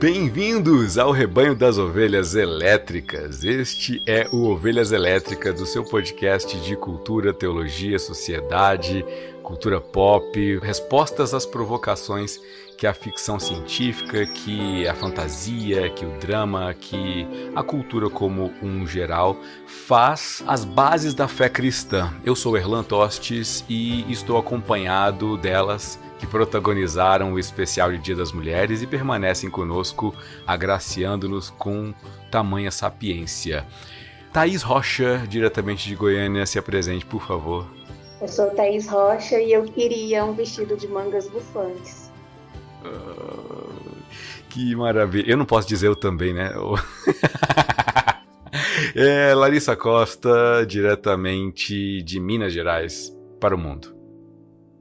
[0.00, 3.44] Bem-vindos ao Rebanho das Ovelhas Elétricas.
[3.44, 9.04] Este é o Ovelhas Elétricas, o seu podcast de cultura, teologia, sociedade,
[9.42, 12.40] cultura pop, respostas às provocações
[12.78, 18.86] que a ficção científica, que a fantasia, que o drama, que a cultura como um
[18.86, 19.36] geral
[19.66, 22.10] faz as bases da fé cristã.
[22.24, 28.30] Eu sou Erlan Tostes e estou acompanhado delas que protagonizaram o especial de Dia das
[28.30, 30.14] Mulheres e permanecem conosco,
[30.46, 31.94] agraciando-nos com
[32.30, 33.66] tamanha sapiência.
[34.30, 37.66] Thaís Rocha, diretamente de Goiânia, se apresente, por favor.
[38.20, 42.12] Eu sou Thaís Rocha e eu queria um vestido de mangas bufantes.
[42.84, 43.96] Uh,
[44.50, 45.30] que maravilha.
[45.30, 46.52] Eu não posso dizer eu também, né?
[48.94, 53.99] é, Larissa Costa, diretamente de Minas Gerais, para o mundo.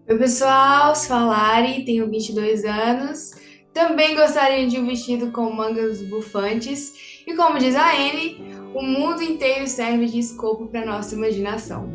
[0.10, 3.30] Oi, pessoal, sou a Lari, tenho 22 anos.
[3.72, 7.22] Também gostaria de um vestido com mangas bufantes.
[7.28, 8.44] E como diz a Anne,
[8.74, 11.94] o mundo inteiro serve de escopo para nossa imaginação.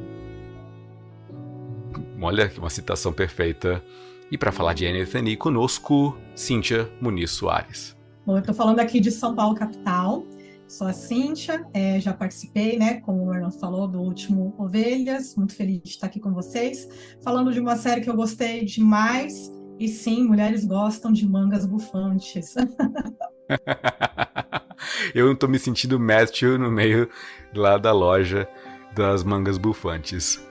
[2.23, 3.83] Olha, uma citação perfeita.
[4.31, 7.97] E para falar de Anne conosco, Cíntia Muniz Soares.
[8.25, 10.25] Bom, eu estou falando aqui de São Paulo, capital.
[10.75, 15.55] Sou a Cíntia, é, já participei, né, como o Erlan falou, do último Ovelhas, muito
[15.55, 16.89] feliz de estar aqui com vocês,
[17.23, 22.57] falando de uma série que eu gostei demais, e sim, mulheres gostam de mangas bufantes.
[25.15, 27.09] eu não tô me sentindo Matthew no meio
[27.55, 28.49] lá da loja
[28.97, 30.45] das mangas bufantes.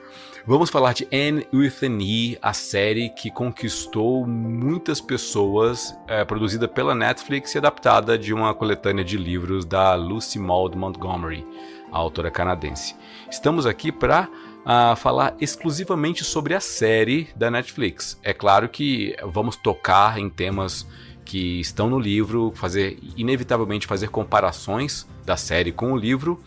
[0.46, 6.68] Vamos falar de Anne with an E, a série que conquistou muitas pessoas, é, produzida
[6.68, 11.46] pela Netflix e adaptada de uma coletânea de livros da Lucy Maud Montgomery,
[11.90, 12.94] a autora canadense.
[13.30, 14.30] Estamos aqui para uh,
[14.66, 18.20] ah, falar exclusivamente sobre a série da Netflix.
[18.22, 20.86] É claro que vamos tocar em temas
[21.24, 26.38] que estão no livro, fazer inevitavelmente fazer comparações da série com o livro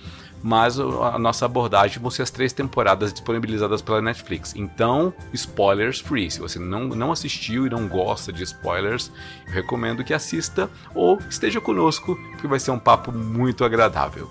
[0.41, 4.53] mas a nossa abordagem vão ser as três temporadas disponibilizadas pela Netflix.
[4.55, 6.29] Então, spoilers free.
[6.29, 9.11] Se você não, não assistiu e não gosta de spoilers,
[9.47, 14.29] eu recomendo que assista ou esteja conosco, porque vai ser um papo muito agradável.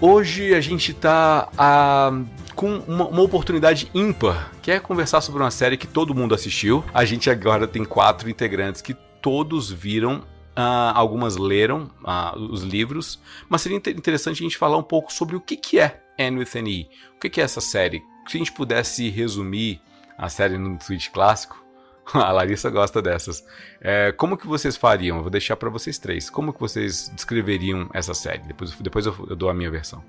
[0.00, 2.12] Hoje a gente está ah,
[2.54, 6.84] com uma, uma, oportunidade ímpar, que é conversar sobre uma série que todo mundo assistiu.
[6.92, 10.22] A gente agora tem quatro integrantes que todos viram
[10.56, 15.36] Uh, algumas leram uh, os livros, mas seria interessante a gente falar um pouco sobre
[15.36, 16.88] o que, que é Anne with an E.
[17.14, 18.02] O que, que é essa série?
[18.26, 19.80] Se a gente pudesse resumir
[20.16, 21.62] a série no tweet clássico,
[22.14, 23.44] a Larissa gosta dessas.
[23.80, 25.18] É, como que vocês fariam?
[25.18, 26.30] Eu vou deixar para vocês três.
[26.30, 28.42] Como que vocês descreveriam essa série?
[28.42, 30.02] Depois, depois eu, eu dou a minha versão.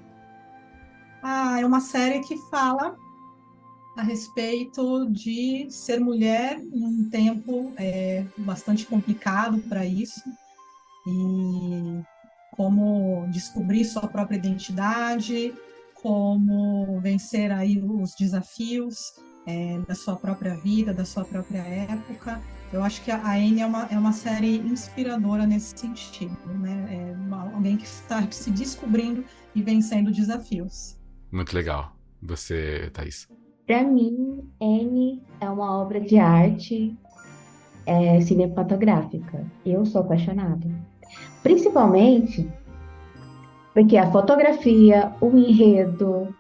[1.22, 2.96] Ah, é uma série que fala
[3.98, 10.22] a respeito de ser mulher em um tempo é, bastante complicado para isso
[11.08, 12.04] e
[12.52, 15.52] como descobrir sua própria identidade,
[15.96, 19.16] como vencer aí os desafios
[19.48, 22.40] é, da sua própria vida, da sua própria época.
[22.72, 26.88] Eu acho que a Anne é uma, é uma série inspiradora nesse sentido, né?
[26.92, 29.24] É uma, alguém que está se descobrindo
[29.56, 30.98] e vencendo desafios.
[31.32, 31.96] Muito legal.
[32.22, 33.28] Você, Thaís?
[33.68, 36.98] Para mim, N é uma obra de arte
[37.86, 39.46] é, cinematográfica.
[39.66, 40.66] Eu sou apaixonada.
[41.44, 42.50] Principalmente
[43.74, 46.34] porque a fotografia, o enredo,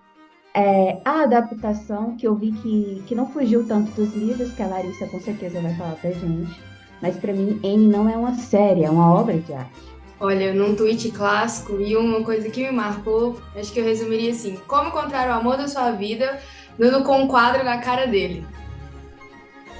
[0.53, 4.67] é, a adaptação, que eu vi que, que não fugiu tanto dos livros, que a
[4.67, 6.59] Larissa com certeza vai falar pra gente.
[7.01, 9.97] Mas para mim, N não é uma série, é uma obra de arte.
[10.19, 14.57] Olha, num tweet clássico e uma coisa que me marcou, acho que eu resumiria assim:
[14.65, 16.39] como encontrar o amor da sua vida
[16.77, 18.45] dando com um quadro na cara dele.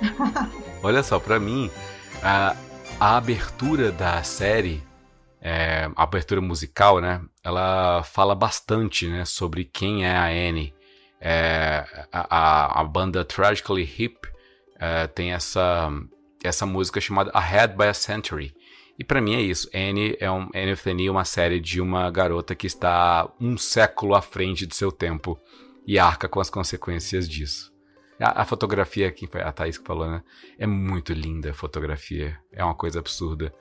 [0.83, 1.69] Olha só, para mim,
[2.23, 2.55] a,
[2.99, 4.83] a, abertura da série,
[5.41, 7.21] é, a abertura musical, né?
[7.43, 10.73] Ela fala bastante, né, sobre quem é a Annie.
[11.19, 14.27] É, a, a, banda Tragically Hip
[14.79, 15.89] é, tem essa,
[16.43, 18.53] essa música chamada Ahead by a Century.
[18.99, 19.69] E para mim é isso.
[19.73, 24.65] Annie é um Annie uma série de uma garota que está um século à frente
[24.65, 25.39] de seu tempo
[25.87, 27.73] e arca com as consequências disso.
[28.19, 30.21] A, a fotografia, que a Thaís que falou, né?
[30.59, 32.37] É muito linda a fotografia.
[32.51, 33.53] É uma coisa absurda.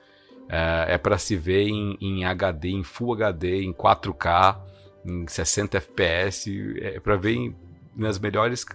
[0.49, 4.59] É, é para se ver em, em, HD, em Full HD, em 4K,
[5.05, 6.75] em 60 FPS.
[6.81, 7.55] É para ver em,
[7.95, 8.65] nas melhores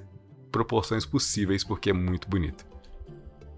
[0.50, 2.64] proporções possíveis, porque é muito bonito.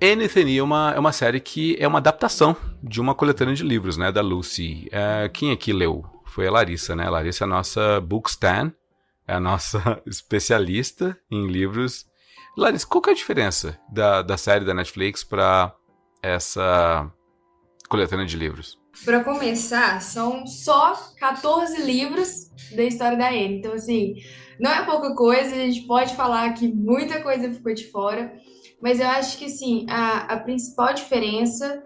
[0.02, 3.96] Anything é uma, é uma série que é uma adaptação de uma coletânea de livros,
[3.96, 4.88] né, da Lucy.
[4.90, 6.04] É, quem aqui leu?
[6.26, 7.06] Foi a Larissa, né?
[7.06, 8.72] A Larissa é a nossa bookstan,
[9.26, 12.06] é a nossa especialista em livros.
[12.56, 15.74] Larissa, qual que é a diferença da, da série da Netflix para
[16.22, 17.10] essa
[17.88, 18.78] coletânea de livros?
[19.04, 23.58] Para começar, são só 14 livros da história da Anne.
[23.58, 24.14] Então, assim,
[24.60, 28.32] não é pouca coisa, a gente pode falar que muita coisa ficou de fora.
[28.80, 31.82] Mas eu acho que, assim, a, a principal diferença,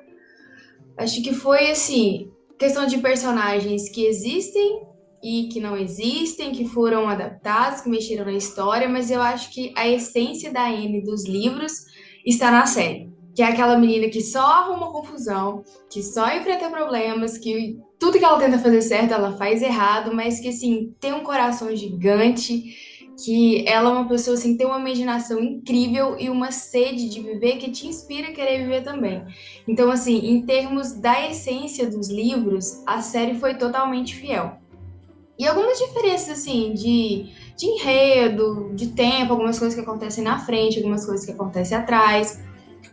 [0.98, 4.87] acho que foi, assim, questão de personagens que existem
[5.22, 9.72] e que não existem, que foram adaptados, que mexeram na história, mas eu acho que
[9.76, 11.72] a essência da Anne dos livros
[12.24, 13.10] está na série.
[13.34, 18.24] Que é aquela menina que só arruma confusão, que só enfrenta problemas, que tudo que
[18.24, 22.64] ela tenta fazer certo ela faz errado, mas que assim tem um coração gigante
[23.24, 27.56] que ela é uma pessoa assim tem uma imaginação incrível e uma sede de viver
[27.56, 29.24] que te inspira a querer viver também.
[29.66, 34.58] Então assim, em termos da essência dos livros, a série foi totalmente fiel.
[35.38, 37.26] E algumas diferenças assim de,
[37.56, 42.42] de enredo, de tempo, algumas coisas que acontecem na frente, algumas coisas que acontecem atrás.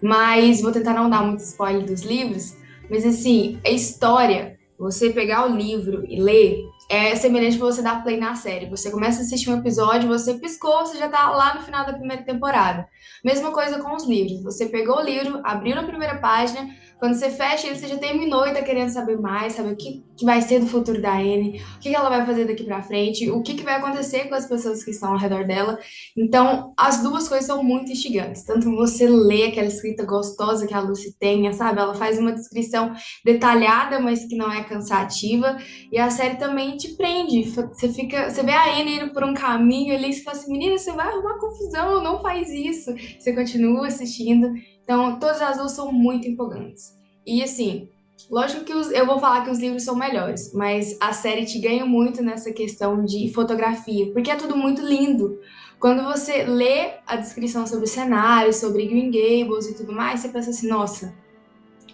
[0.01, 2.55] Mas vou tentar não dar muito spoiler dos livros,
[2.89, 6.59] mas assim, a história, você pegar o livro e ler,
[6.89, 8.69] é semelhante para você dar play na série.
[8.69, 11.93] Você começa a assistir um episódio, você piscou, você já está lá no final da
[11.93, 12.87] primeira temporada.
[13.23, 14.43] Mesma coisa com os livros.
[14.43, 16.69] Você pegou o livro, abriu na primeira página,
[17.05, 20.03] quando você fecha ele, você já terminou e tá querendo saber mais, saber o que,
[20.17, 22.81] que vai ser do futuro da Anne, o que, que ela vai fazer daqui para
[22.81, 25.77] frente, o que, que vai acontecer com as pessoas que estão ao redor dela.
[26.17, 28.43] Então, as duas coisas são muito instigantes.
[28.43, 31.79] Tanto você lê aquela escrita gostosa que a Lucy tem, sabe?
[31.79, 32.91] Ela faz uma descrição
[33.23, 35.57] detalhada, mas que não é cansativa.
[35.91, 37.43] E a série também te prende.
[37.43, 40.75] Você fica, você vê a Anne indo por um caminho ali você fala assim, menina,
[40.75, 42.91] você vai arrumar confusão, não faz isso.
[43.19, 44.51] Você continua assistindo.
[44.81, 46.94] Então, todas as duas são muito empolgantes.
[47.25, 47.89] E assim,
[48.29, 51.59] lógico que os, eu vou falar que os livros são melhores, mas a série te
[51.59, 55.39] ganha muito nessa questão de fotografia, porque é tudo muito lindo.
[55.79, 60.29] Quando você lê a descrição sobre o cenário, sobre Green Gables e tudo mais, você
[60.29, 61.13] pensa assim, nossa,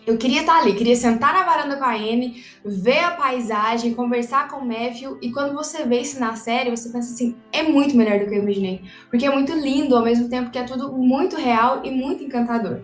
[0.05, 4.47] eu queria estar ali, queria sentar na varanda com a Anne, ver a paisagem, conversar
[4.47, 7.95] com o Matthew, e quando você vê isso na série, você pensa assim, é muito
[7.95, 8.81] melhor do que eu imaginei.
[9.09, 12.81] Porque é muito lindo, ao mesmo tempo que é tudo muito real e muito encantador.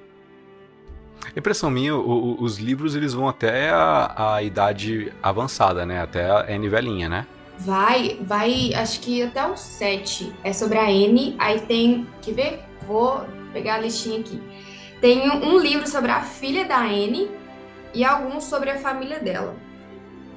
[1.38, 6.02] Impressão minha, o, o, os livros eles vão até a, a, idade avançada, né?
[6.02, 7.28] Até a N velhinha, né?
[7.60, 10.34] Vai, vai, acho que até o 7.
[10.44, 12.60] É sobre a N, aí tem, quer ver?
[12.88, 13.24] Vou
[13.54, 14.42] pegar a listinha aqui.
[15.00, 17.30] Tem um livro sobre a filha da Anne
[17.94, 19.56] e alguns sobre a família dela.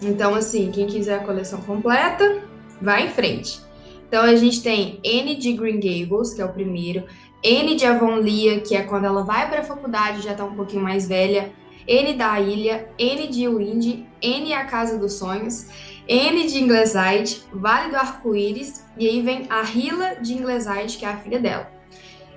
[0.02, 2.42] Então, assim, quem quiser a coleção completa,
[2.80, 3.60] vai em frente.
[4.06, 7.04] Então, a gente tem Anne de Green Gables, que é o primeiro,
[7.44, 10.82] Anne de Avonlea, que é quando ela vai para a faculdade, já está um pouquinho
[10.82, 11.52] mais velha,
[11.88, 15.66] Anne da Ilha, Anne de Wind, Anne a Casa dos Sonhos,
[16.08, 21.08] Anne de Ingleside, Vale do Arco-Íris, e aí vem a Hila de Ingleside, que é
[21.08, 21.70] a filha dela.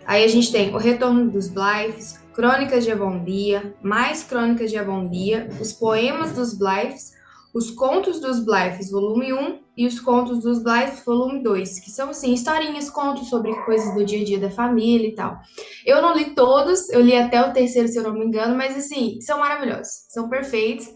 [0.06, 5.50] Aí a gente tem O Retorno dos Blythes, Crônicas de Avondia, mais Crônicas de Avondia,
[5.60, 7.14] os Poemas dos Blythes,
[7.54, 12.10] os Contos dos Blythes, volume 1, e os Contos dos Blythes, volume 2, que são,
[12.10, 15.38] assim, historinhas, contos sobre coisas do dia a dia da família e tal.
[15.86, 18.76] Eu não li todos, eu li até o terceiro, se eu não me engano, mas,
[18.76, 20.90] assim, são maravilhosos, são perfeitos.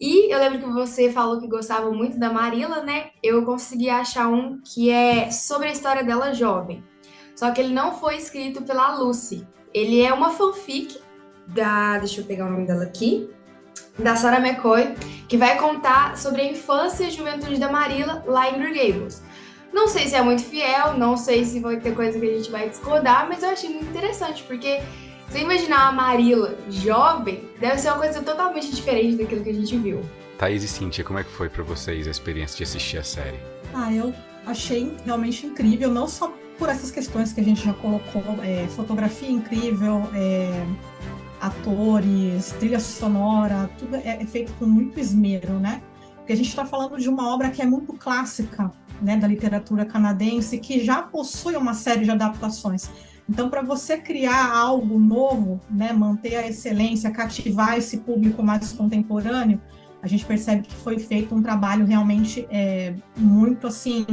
[0.00, 3.10] E eu lembro que você falou que gostava muito da Marilla, né?
[3.22, 6.84] Eu consegui achar um que é sobre a história dela jovem.
[7.34, 9.46] Só que ele não foi escrito pela Lucy.
[9.74, 11.00] Ele é uma fanfic
[11.48, 11.98] da.
[11.98, 13.28] Deixa eu pegar o nome dela aqui.
[13.98, 14.94] Da Sarah McCoy,
[15.28, 19.22] que vai contar sobre a infância e juventude da Marilla lá em Green Gables.
[19.72, 22.50] Não sei se é muito fiel, não sei se vai ter coisa que a gente
[22.50, 24.80] vai discordar, mas eu achei muito interessante, porque
[25.28, 29.76] você imaginar a Marilla jovem, deve ser uma coisa totalmente diferente daquilo que a gente
[29.76, 30.00] viu.
[30.38, 33.38] Thaís e Cintia, como é que foi para vocês a experiência de assistir a série?
[33.74, 34.14] Ah, eu
[34.46, 39.30] achei realmente incrível, não só por essas questões que a gente já colocou, é, fotografia
[39.30, 40.64] incrível, é,
[41.40, 45.82] atores, trilha sonora, tudo é, é, feito com muito esmero, né?
[46.16, 49.84] Porque a gente está falando de uma obra que é muito clássica, né, da literatura
[49.84, 52.90] canadense, que já possui uma série de adaptações.
[53.28, 59.60] Então, para você criar algo novo, né, manter a excelência, cativar esse público mais contemporâneo,
[60.02, 64.06] a gente percebe que foi feito um trabalho realmente é, muito assim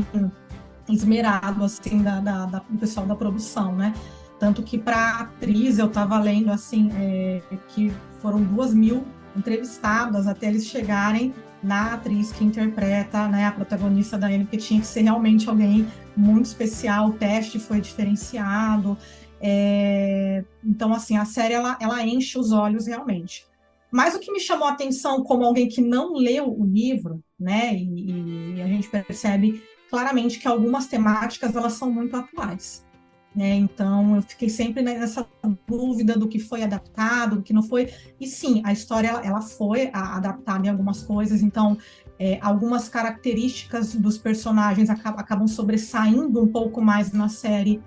[0.89, 3.93] esmerado assim da, da, da, do pessoal da produção, né?
[4.39, 10.47] Tanto que para atriz eu estava lendo assim é, que foram duas mil entrevistadas até
[10.47, 15.01] eles chegarem na atriz que interpreta né, a protagonista da Anne, porque tinha que ser
[15.01, 18.97] realmente alguém muito especial, o teste foi diferenciado.
[19.41, 23.47] É, então, assim, a série ela, ela enche os olhos realmente.
[23.91, 27.73] Mas o que me chamou a atenção como alguém que não leu o livro, né,
[27.73, 32.84] e, e a gente percebe claramente que algumas temáticas elas são muito atuais.
[33.35, 33.55] Né?
[33.55, 35.27] Então eu fiquei sempre nessa
[35.67, 37.91] dúvida do que foi adaptado, do que não foi.
[38.19, 41.41] E sim, a história ela foi adaptada em algumas coisas.
[41.41, 41.77] Então
[42.17, 47.81] é, algumas características dos personagens acabam, acabam sobressaindo um pouco mais na série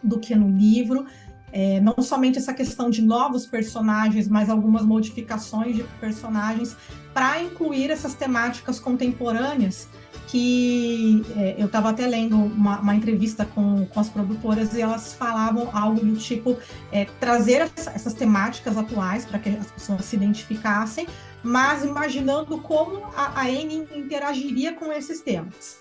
[0.00, 1.06] do que no livro.
[1.50, 6.76] É, não somente essa questão de novos personagens, mas algumas modificações de personagens
[7.12, 9.88] para incluir essas temáticas contemporâneas
[10.34, 15.14] que é, eu estava até lendo uma, uma entrevista com, com, as produtoras e elas
[15.14, 16.58] falavam algo do tipo
[16.90, 21.06] é, trazer essa, essas temáticas atuais para que as pessoas se identificassem,
[21.40, 25.78] mas imaginando como a, a N interagiria com esses temas.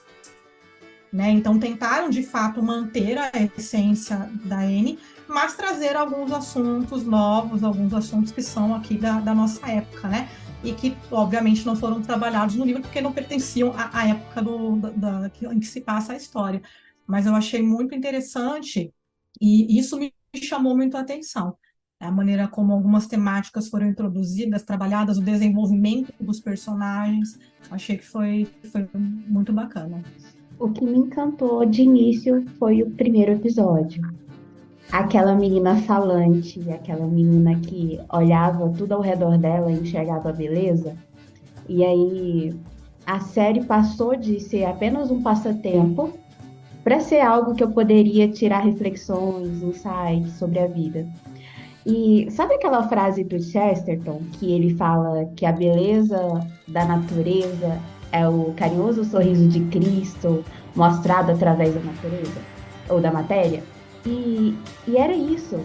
[1.11, 1.31] Né?
[1.31, 7.91] Então tentaram de fato manter a essência da N, mas trazer alguns assuntos novos, alguns
[7.91, 10.29] assuntos que são aqui da, da nossa época, né?
[10.63, 14.77] E que, obviamente, não foram trabalhados no livro porque não pertenciam à, à época do,
[14.77, 16.61] da, da, em que se passa a história.
[17.05, 18.93] Mas eu achei muito interessante
[19.41, 21.57] e isso me chamou muito a atenção.
[21.99, 27.39] A maneira como algumas temáticas foram introduzidas, trabalhadas, o desenvolvimento dos personagens,
[27.71, 30.03] achei que foi, foi muito bacana.
[30.59, 34.01] O que me encantou de início foi o primeiro episódio
[34.93, 40.95] aquela menina falante, aquela menina que olhava tudo ao redor dela e enxergava a beleza.
[41.67, 42.55] E aí
[43.03, 46.13] a série passou de ser apenas um passatempo
[46.83, 51.07] para ser algo que eu poderia tirar reflexões, insights sobre a vida.
[51.87, 57.79] E sabe aquela frase do Chesterton que ele fala que a beleza da natureza
[58.11, 60.45] é o carinhoso sorriso de Cristo
[60.75, 62.39] mostrado através da natureza
[62.87, 63.72] ou da matéria?
[64.05, 64.55] E,
[64.87, 65.59] e era isso.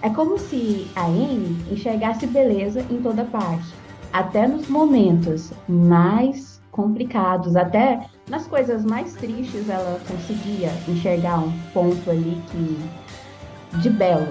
[0.00, 3.68] É como se a Anne enxergasse beleza em toda parte,
[4.12, 12.10] até nos momentos mais complicados, até nas coisas mais tristes ela conseguia enxergar um ponto
[12.10, 14.28] ali que de belo.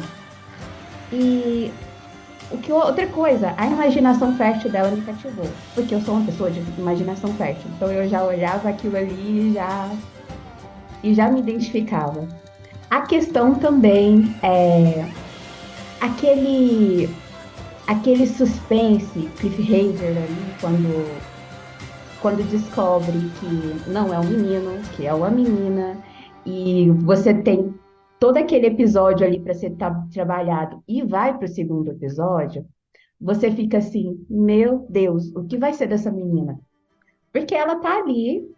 [1.14, 1.72] E
[2.52, 6.52] o que outra coisa, a imaginação fértil dela me cativou, porque eu sou uma pessoa
[6.52, 9.90] de imaginação fértil, então eu já olhava aquilo ali e já
[11.04, 12.28] e já me identificava.
[12.92, 15.10] A questão também é
[16.02, 17.08] aquele
[17.88, 21.22] aquele suspense, cliffhanger ali, quando,
[22.22, 25.98] quando descobre que não é um menino, que é uma menina,
[26.46, 27.74] e você tem
[28.20, 29.74] todo aquele episódio ali para ser
[30.12, 32.66] trabalhado e vai para o segundo episódio,
[33.22, 36.60] você fica assim, meu Deus, o que vai ser dessa menina?
[37.32, 38.54] Porque ela tá ali,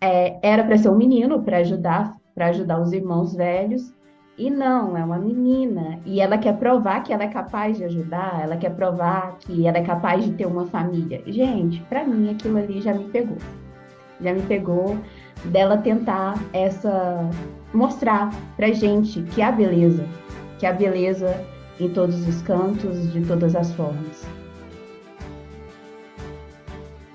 [0.00, 3.92] é, era para ser um menino para ajudar para ajudar os irmãos velhos.
[4.38, 5.98] E não, é uma menina.
[6.06, 9.78] E ela quer provar que ela é capaz de ajudar, ela quer provar que ela
[9.78, 11.20] é capaz de ter uma família.
[11.26, 13.38] Gente, para mim aquilo ali já me pegou.
[14.20, 14.96] Já me pegou
[15.46, 17.28] dela tentar essa
[17.74, 20.06] mostrar pra gente que há beleza,
[20.60, 21.44] que há beleza
[21.80, 24.24] em todos os cantos, de todas as formas.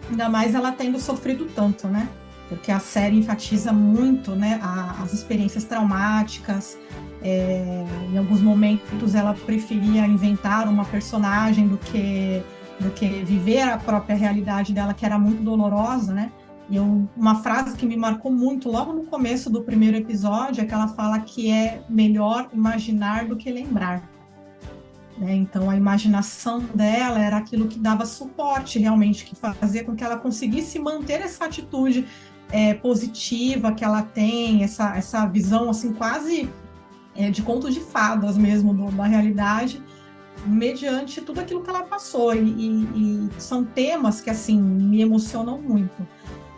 [0.09, 2.09] Ainda mais ela tendo sofrido tanto, né?
[2.53, 6.77] Porque a série enfatiza muito né, a, as experiências traumáticas.
[7.21, 12.43] É, em alguns momentos ela preferia inventar uma personagem do que,
[12.79, 16.31] do que viver a própria realidade dela, que era muito dolorosa, né?
[16.69, 20.65] E eu, uma frase que me marcou muito logo no começo do primeiro episódio é
[20.65, 24.09] que ela fala que é melhor imaginar do que lembrar.
[25.17, 25.35] Né?
[25.35, 30.17] Então, a imaginação dela era aquilo que dava suporte realmente, que fazia com que ela
[30.17, 32.05] conseguisse manter essa atitude
[32.53, 36.47] é, positiva que ela tem, essa, essa visão assim quase
[37.15, 39.81] é, de conto de fadas mesmo do, da realidade,
[40.45, 42.35] mediante tudo aquilo que ela passou.
[42.35, 46.07] E, e, e, são temas que assim me emocionam muito,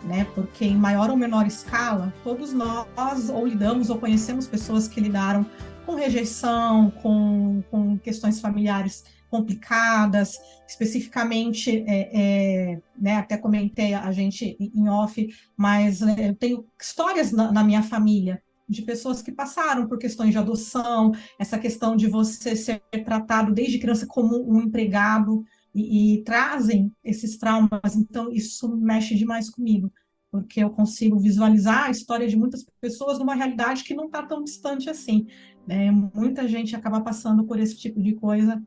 [0.04, 0.26] né?
[0.34, 5.46] Porque em maior ou menor escala, todos nós ou lidamos ou conhecemos pessoas que lidaram
[5.86, 9.02] com rejeição, com, com questões familiares
[9.36, 16.66] complicadas, especificamente, é, é, né, até comentei a gente em off, mas é, eu tenho
[16.80, 21.96] histórias na, na, minha família de pessoas que passaram por questões de adoção, essa questão
[21.96, 28.32] de você ser tratado desde criança como um empregado e, e trazem esses traumas, então
[28.32, 29.92] isso mexe demais comigo
[30.30, 34.44] porque eu consigo visualizar a história de muitas pessoas numa realidade que não está tão
[34.44, 35.26] distante assim.
[35.66, 35.90] Né?
[35.90, 38.62] Muita gente acaba passando por esse tipo de coisa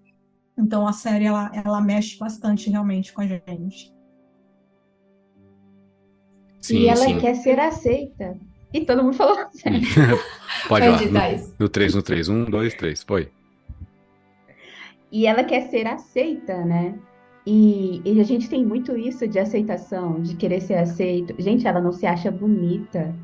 [0.59, 3.93] então a série ela, ela mexe bastante realmente com a gente.
[6.61, 7.17] Sim, e ela sim.
[7.17, 8.37] quer ser aceita
[8.73, 9.87] E todo mundo falou certo.
[10.67, 11.37] Pode Vai lá.
[11.37, 12.29] No, no 3, no 3.
[12.29, 13.03] 1, 2, 3.
[13.03, 13.31] Foi.
[15.11, 16.99] E ela quer ser aceita, né?
[17.45, 21.33] E, e a gente tem muito isso de aceitação, de querer ser aceito.
[21.39, 23.15] Gente, ela não se acha bonita.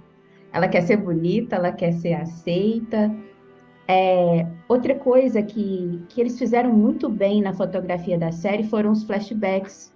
[0.52, 3.14] Ela quer ser bonita, ela quer ser aceita.
[3.88, 9.04] É, outra coisa que, que eles fizeram muito bem na fotografia da série foram os
[9.04, 9.94] flashbacks.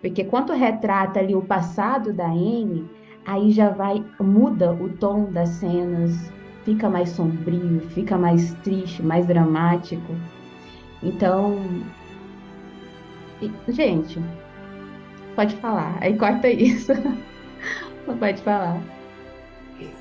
[0.00, 2.88] Porque quando retrata ali o passado da Anne,
[3.24, 6.32] aí já vai, muda o tom das cenas,
[6.64, 10.12] fica mais sombrio, fica mais triste, mais dramático.
[11.02, 11.58] Então,
[13.68, 14.20] gente,
[15.36, 15.96] pode falar.
[16.00, 16.92] Aí corta isso.
[18.18, 18.80] Pode falar.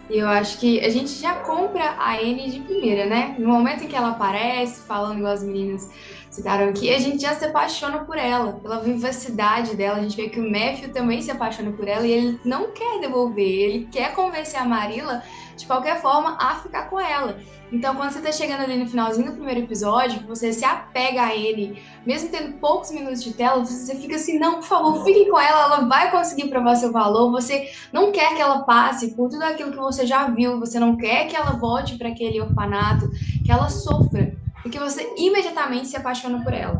[0.10, 3.36] E eu acho que a gente já compra a Anne de primeira, né?
[3.38, 5.88] No momento em que ela aparece, falando igual as meninas
[6.30, 9.98] citaram aqui, a gente já se apaixona por ela, pela vivacidade dela.
[9.98, 13.00] A gente vê que o Matthew também se apaixona por ela e ele não quer
[13.00, 15.24] devolver, ele quer convencer a Marilla,
[15.58, 17.38] de qualquer forma, a ficar com ela.
[17.72, 21.36] Então, quando você tá chegando ali no finalzinho do primeiro episódio, você se apega a
[21.36, 25.40] ele, mesmo tendo poucos minutos de tela, você fica assim, não, por favor, fique com
[25.40, 29.44] ela, ela vai conseguir provar seu valor, você não quer que ela passe por tudo
[29.44, 33.08] aquilo que você já viu, você não quer que ela volte para aquele orfanato,
[33.46, 34.36] que ela sofra,
[34.70, 36.80] porque você imediatamente se apaixona por ela.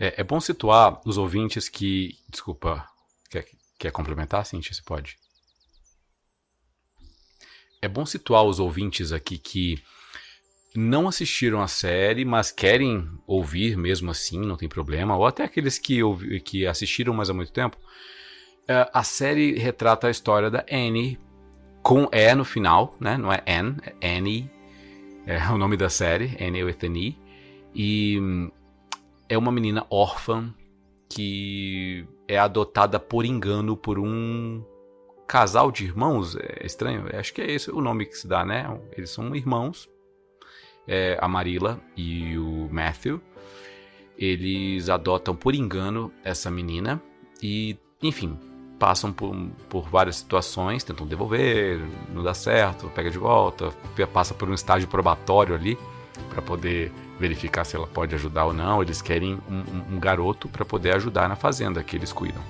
[0.00, 2.18] É, é bom situar os ouvintes que.
[2.28, 2.88] Desculpa.
[3.30, 3.46] Quer,
[3.78, 4.72] quer complementar, Cintia?
[4.72, 5.18] Se pode.
[7.82, 9.82] É bom situar os ouvintes aqui que
[10.74, 15.78] não assistiram a série, mas querem ouvir mesmo assim, não tem problema, ou até aqueles
[15.78, 16.00] que,
[16.40, 17.76] que assistiram mais há muito tempo.
[18.66, 21.20] É, a série retrata a história da Annie,
[21.82, 23.18] com E no final, né?
[23.18, 24.50] Não é Anne, é Annie.
[25.26, 27.18] É o nome da série, Annie with an E.
[27.74, 28.50] E hum,
[29.28, 30.54] é uma menina órfã
[31.08, 34.64] que é adotada por engano por um
[35.26, 36.36] casal de irmãos.
[36.36, 38.66] É estranho, acho que é esse o nome que se dá, né?
[38.96, 39.88] Eles são irmãos,
[40.86, 43.20] é, a Marilla e o Matthew.
[44.16, 47.02] Eles adotam por engano essa menina
[47.42, 48.38] e, enfim,
[48.78, 49.34] passam por,
[49.68, 51.80] por várias situações, tentam devolver,
[52.12, 53.72] não dá certo, pega de volta,
[54.12, 55.78] passa por um estágio probatório ali
[56.30, 58.82] para poder verificar se ela pode ajudar ou não.
[58.82, 62.42] Eles querem um, um, garoto para poder ajudar na fazenda que eles cuidam.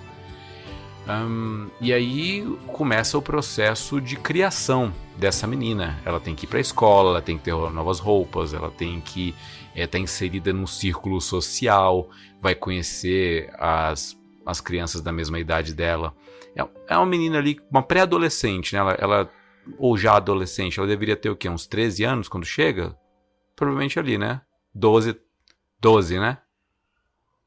[1.07, 6.01] Um, e aí começa o processo de criação dessa menina.
[6.05, 9.01] Ela tem que ir para a escola, ela tem que ter novas roupas, ela tem
[9.01, 9.35] que
[9.75, 12.09] estar é, inserida num círculo social,
[12.41, 16.15] vai conhecer as, as crianças da mesma idade dela.
[16.57, 18.81] É, é uma menina ali, uma pré-adolescente, né?
[18.81, 19.31] Ela, ela,
[19.79, 21.49] ou já adolescente, ela deveria ter o quê?
[21.49, 22.97] Uns 13 anos quando chega?
[23.57, 24.41] Provavelmente ali, né?
[24.75, 25.17] 12,
[25.81, 26.39] 12, né?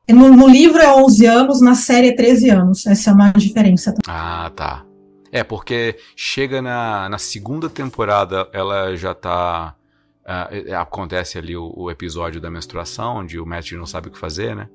[0.09, 2.85] No, no, livro é 11 anos, na série é 13 anos.
[2.85, 3.93] Essa é uma diferença.
[4.07, 4.85] Ah, tá.
[5.31, 9.75] É, porque chega na, na segunda temporada, ela já tá.
[10.23, 14.17] Uh, acontece ali o, o, episódio da menstruação, onde o Matthew não sabe o que
[14.17, 14.69] fazer, né?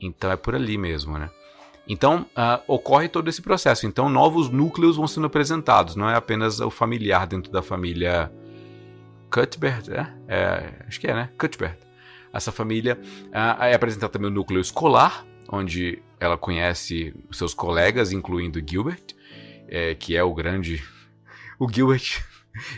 [0.00, 1.30] Então é por ali mesmo, né?
[1.88, 3.86] Então uh, ocorre todo esse processo.
[3.86, 8.30] Então novos núcleos vão sendo apresentados, não é apenas o familiar dentro da família
[9.30, 10.12] Cuthbert, é?
[10.28, 11.30] é acho que é, né?
[11.38, 11.88] Cuthbert
[12.32, 12.98] essa família.
[13.26, 19.14] Uh, é apresentado também o núcleo escolar, onde ela conhece seus colegas, incluindo Gilbert,
[19.68, 20.82] é, que é o grande.
[21.58, 22.22] O Gilbert.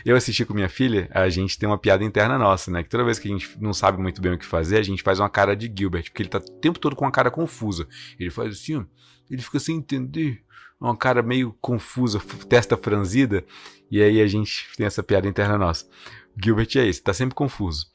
[0.05, 2.83] Eu assisti com minha filha, a gente tem uma piada interna nossa, né?
[2.83, 5.03] Que toda vez que a gente não sabe muito bem o que fazer, a gente
[5.03, 7.87] faz uma cara de Gilbert, porque ele tá o tempo todo com uma cara confusa.
[8.19, 8.85] Ele faz assim,
[9.29, 10.43] ele fica sem entender,
[10.79, 13.45] uma cara meio confusa, testa franzida,
[13.89, 15.85] e aí a gente tem essa piada interna nossa.
[16.41, 17.91] Gilbert é esse, tá sempre confuso.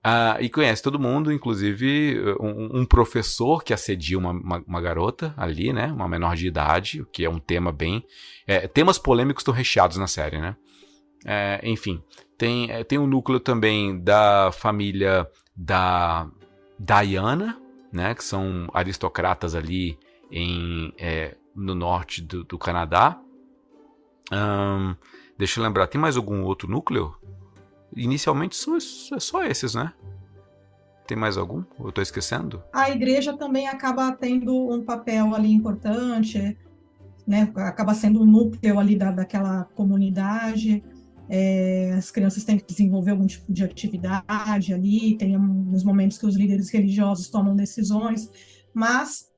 [0.00, 5.34] Uh, e conhece todo mundo, inclusive um, um professor que assedia uma, uma, uma, garota
[5.36, 5.92] ali, né?
[5.92, 8.02] Uma menor de idade, o que é um tema bem.
[8.46, 10.56] É, temas polêmicos estão recheados na série, né?
[11.24, 12.02] É, enfim,
[12.38, 16.28] tem, é, tem um núcleo também da família da
[16.78, 17.60] Diana,
[17.92, 18.14] né?
[18.14, 19.98] Que são aristocratas ali
[20.30, 23.20] em, é, no norte do, do Canadá.
[24.32, 24.94] Um,
[25.36, 27.14] deixa eu lembrar, tem mais algum outro núcleo?
[27.94, 29.92] Inicialmente são, é só esses, né?
[31.06, 31.64] Tem mais algum?
[31.78, 32.62] Eu estou esquecendo?
[32.72, 36.56] A igreja também acaba tendo um papel ali importante,
[37.26, 37.52] né?
[37.56, 40.84] Acaba sendo um núcleo ali da, daquela comunidade.
[41.32, 46.26] É, as crianças têm que desenvolver algum tipo de atividade ali, tem uns momentos que
[46.26, 48.28] os líderes religiosos tomam decisões,
[48.74, 49.30] mas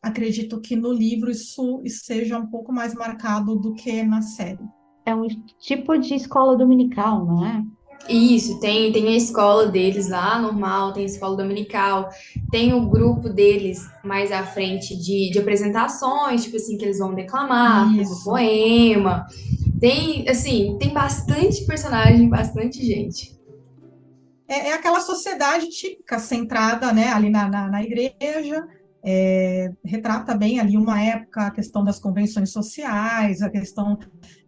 [0.00, 4.64] acredito que no livro isso, isso seja um pouco mais marcado do que na série.
[5.04, 5.26] É um
[5.58, 7.64] tipo de escola dominical, não é?
[8.08, 12.08] Isso, tem, tem a escola deles lá, normal, tem a escola dominical,
[12.50, 17.14] tem o grupo deles mais à frente de, de apresentações, tipo assim, que eles vão
[17.14, 19.26] declamar, um poema.
[19.80, 23.34] Tem, assim, tem bastante personagem, bastante gente.
[24.46, 28.68] É, é aquela sociedade típica, centrada né, ali na, na, na igreja,
[29.02, 33.98] é, retrata bem ali uma época a questão das convenções sociais, a questão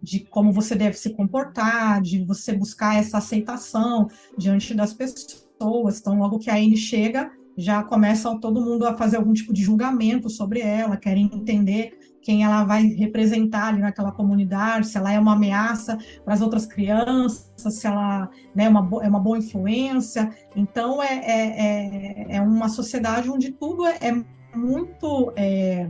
[0.02, 5.98] de como você deve se comportar, de você buscar essa aceitação diante das pessoas.
[5.98, 9.62] Então, logo que a Anne chega, já começa todo mundo a fazer algum tipo de
[9.62, 15.18] julgamento sobre ela, querem entender quem ela vai representar ali naquela comunidade, se ela é
[15.18, 20.30] uma ameaça para as outras crianças, se ela né, é, uma, é uma boa influência.
[20.54, 24.24] Então, é, é, é, é uma sociedade onde tudo é, é
[24.56, 25.32] muito.
[25.36, 25.88] É,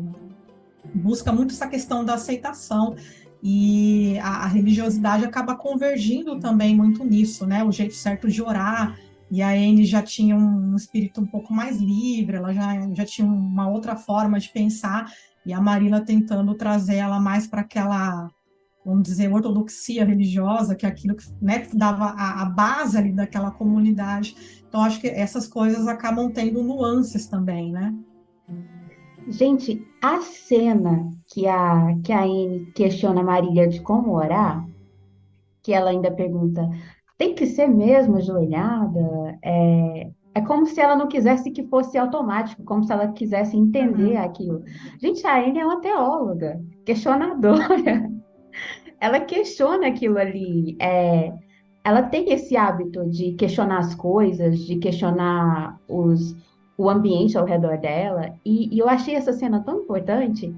[0.94, 2.96] busca muito essa questão da aceitação.
[3.42, 7.64] E a, a, religiosidade acaba convergindo também muito nisso, né?
[7.64, 8.96] O jeito certo de orar.
[9.30, 13.26] E a Anne já tinha um, espírito um pouco mais livre, ela já, já tinha
[13.26, 15.10] uma outra forma de pensar.
[15.44, 18.30] E a Marila tentando trazer ela mais para aquela,
[18.84, 23.50] vamos dizer, ortodoxia religiosa, que é aquilo que né, dava a, a base ali daquela
[23.50, 24.62] comunidade.
[24.68, 27.94] Então, acho que essas coisas acabam tendo nuances também, né?
[29.28, 34.66] Gente, a cena que a, que a Anne questiona a Marília de como orar,
[35.62, 36.68] que ela ainda pergunta,
[37.16, 39.38] tem que ser mesmo ajoelhada?
[39.42, 44.16] É, é como se ela não quisesse que fosse automático, como se ela quisesse entender
[44.16, 44.22] uhum.
[44.22, 44.64] aquilo.
[45.00, 48.10] Gente, a Anne é uma teóloga, questionadora.
[49.00, 50.76] ela questiona aquilo ali.
[50.80, 51.32] É,
[51.84, 56.34] ela tem esse hábito de questionar as coisas, de questionar os
[56.76, 58.34] o ambiente ao redor dela.
[58.44, 60.54] E, e, eu achei essa cena tão importante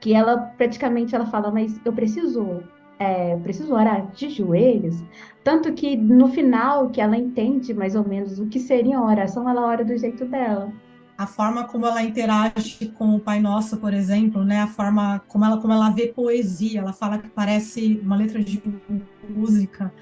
[0.00, 2.62] que ela praticamente ela fala, mas eu preciso
[3.00, 5.02] é, preciso orar de joelhos.
[5.42, 9.48] Tanto que no final que ela entende mais ou menos o que seria uma oração,
[9.48, 10.70] ela ora do jeito dela.
[11.18, 14.60] A forma como ela interage com o Pai Nosso, por exemplo, né?
[14.60, 18.62] A forma como ela como ela vê poesia, ela fala que parece uma letra de
[19.28, 19.92] música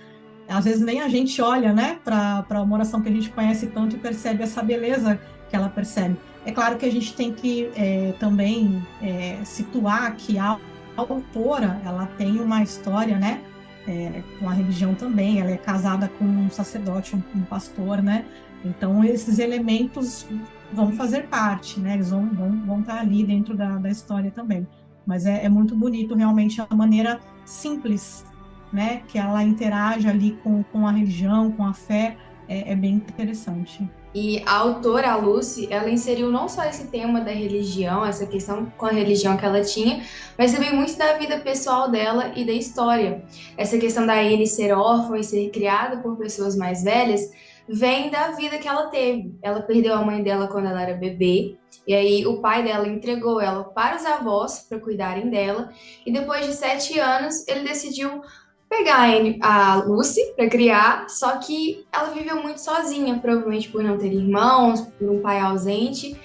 [0.48, 3.96] às vezes nem a gente olha né, para uma oração que a gente conhece tanto
[3.96, 6.16] e percebe essa beleza que ela percebe.
[6.44, 10.58] É claro que a gente tem que é, também é, situar que a
[11.02, 13.42] autora ela tem uma história, né,
[13.87, 15.40] é, com a religião também.
[15.40, 18.24] Ela é casada com um sacerdote, um, um, pastor, né.
[18.64, 20.26] Então esses elementos
[20.72, 21.94] vão fazer parte, né.
[21.94, 24.66] Eles vão, vão, vão estar ali dentro da, da história também.
[25.06, 28.26] Mas é, é muito bonito realmente a maneira simples,
[28.72, 32.16] né, que ela interage ali com, com a religião, com a fé.
[32.46, 33.88] é, é bem interessante.
[34.20, 38.66] E a autora, a Lucy, ela inseriu não só esse tema da religião, essa questão
[38.76, 40.02] com a religião que ela tinha,
[40.37, 43.22] mas também muito da vida pessoal dela e da história.
[43.57, 47.31] Essa questão da Anne ser órfã e ser criada por pessoas mais velhas
[47.68, 49.38] vem da vida que ela teve.
[49.40, 53.40] Ela perdeu a mãe dela quando ela era bebê, e aí o pai dela entregou
[53.40, 55.70] ela para os avós para cuidarem dela,
[56.04, 58.20] e depois de sete anos ele decidiu
[58.68, 59.09] pegar
[59.40, 64.81] a Lucy para criar, só que ela viveu muito sozinha, provavelmente por não ter irmãos,
[64.98, 66.18] por um pai ausente.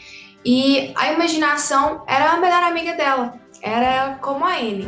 [0.46, 4.88] E a imaginação era a melhor amiga dela, era como a Anne,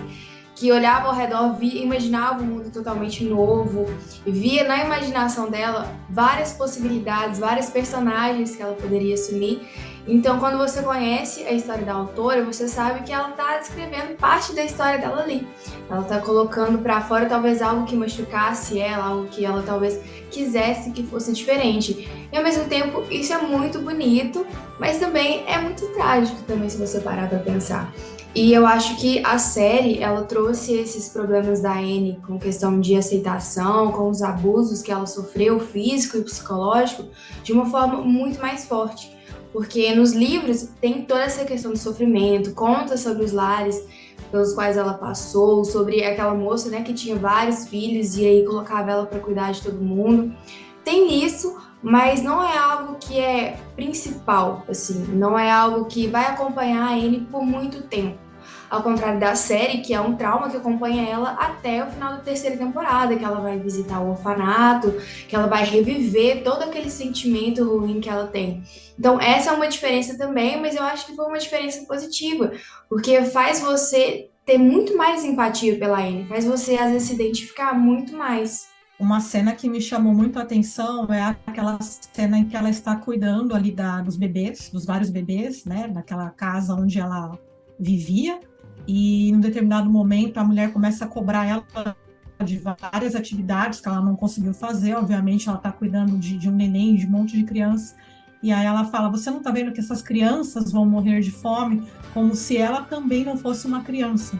[0.54, 3.86] que olhava ao redor, via, imaginava um mundo totalmente novo,
[4.26, 9.62] via na imaginação dela várias possibilidades, vários personagens que ela poderia assumir.
[10.08, 14.54] Então, quando você conhece a história da autora, você sabe que ela está descrevendo parte
[14.54, 15.48] da história dela ali.
[15.89, 20.91] Ela está colocando para fora talvez algo que machucasse ela, algo que ela talvez quisesse
[20.91, 22.08] que fosse diferente.
[22.32, 24.46] E ao mesmo tempo, isso é muito bonito,
[24.80, 27.91] mas também é muito trágico também se você parar para pensar.
[28.36, 32.96] E eu acho que a série, ela trouxe esses problemas da Anne com questão de
[32.96, 37.06] aceitação, com os abusos que ela sofreu, físico e psicológico,
[37.41, 39.14] de uma forma muito mais forte
[39.56, 43.82] porque nos livros tem toda essa questão do sofrimento, conta sobre os lares
[44.30, 48.91] pelos quais ela passou, sobre aquela moça, né, que tinha vários filhos e aí colocava
[48.91, 50.36] ela para cuidar de todo mundo.
[50.84, 56.26] Tem isso, mas não é algo que é principal, assim, não é algo que vai
[56.26, 58.25] acompanhar a Anne por muito tempo.
[58.69, 62.19] Ao contrário da série, que é um trauma que acompanha ela até o final da
[62.19, 64.91] terceira temporada, que ela vai visitar o orfanato,
[65.28, 68.63] que ela vai reviver todo aquele sentimento ruim que ela tem.
[68.97, 72.51] Então, essa é uma diferença também, mas eu acho que foi uma diferença positiva,
[72.89, 77.73] porque faz você ter muito mais empatia pela Anne, faz você às vezes se identificar
[77.73, 78.67] muito mais.
[78.99, 82.95] Uma cena que me chamou muito a atenção é aquela cena em que ela está
[82.95, 87.38] cuidando ali da, dos bebês, dos vários bebês, né, naquela casa onde ela
[87.78, 88.39] vivia
[88.88, 91.95] e em um determinado momento a mulher começa a cobrar ela
[92.43, 96.56] de várias atividades que ela não conseguiu fazer, obviamente ela está cuidando de, de, um
[96.56, 97.95] neném, de um monte de crianças,
[98.43, 101.84] e aí ela fala, você não está vendo que essas crianças vão morrer de fome,
[102.13, 104.39] como se ela também não fosse uma criança.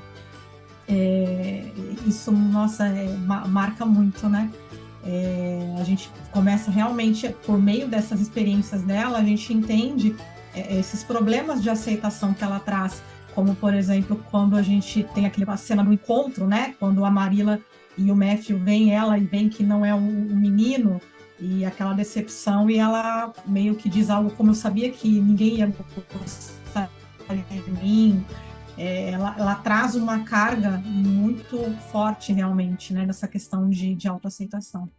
[0.88, 1.65] É,
[2.05, 3.08] isso, nossa, é,
[3.47, 4.51] marca muito, né?
[5.03, 10.15] É, a gente começa realmente, por meio dessas experiências dela, a gente entende
[10.53, 13.01] é, esses problemas de aceitação que ela traz,
[13.36, 16.74] como, por exemplo, quando a gente tem aquela cena do encontro, né?
[16.80, 17.60] Quando a Marila
[17.98, 21.02] e o Matthew veem ela e veem que não é um, um menino,
[21.39, 25.74] e aquela decepção, e ela meio que diz algo como eu sabia que ninguém ia
[26.17, 26.89] gostar
[27.28, 28.26] de mim,
[28.78, 31.58] é, ela, ela, traz uma carga muito
[31.91, 34.89] forte realmente, né, nessa questão de, de autoaceitação.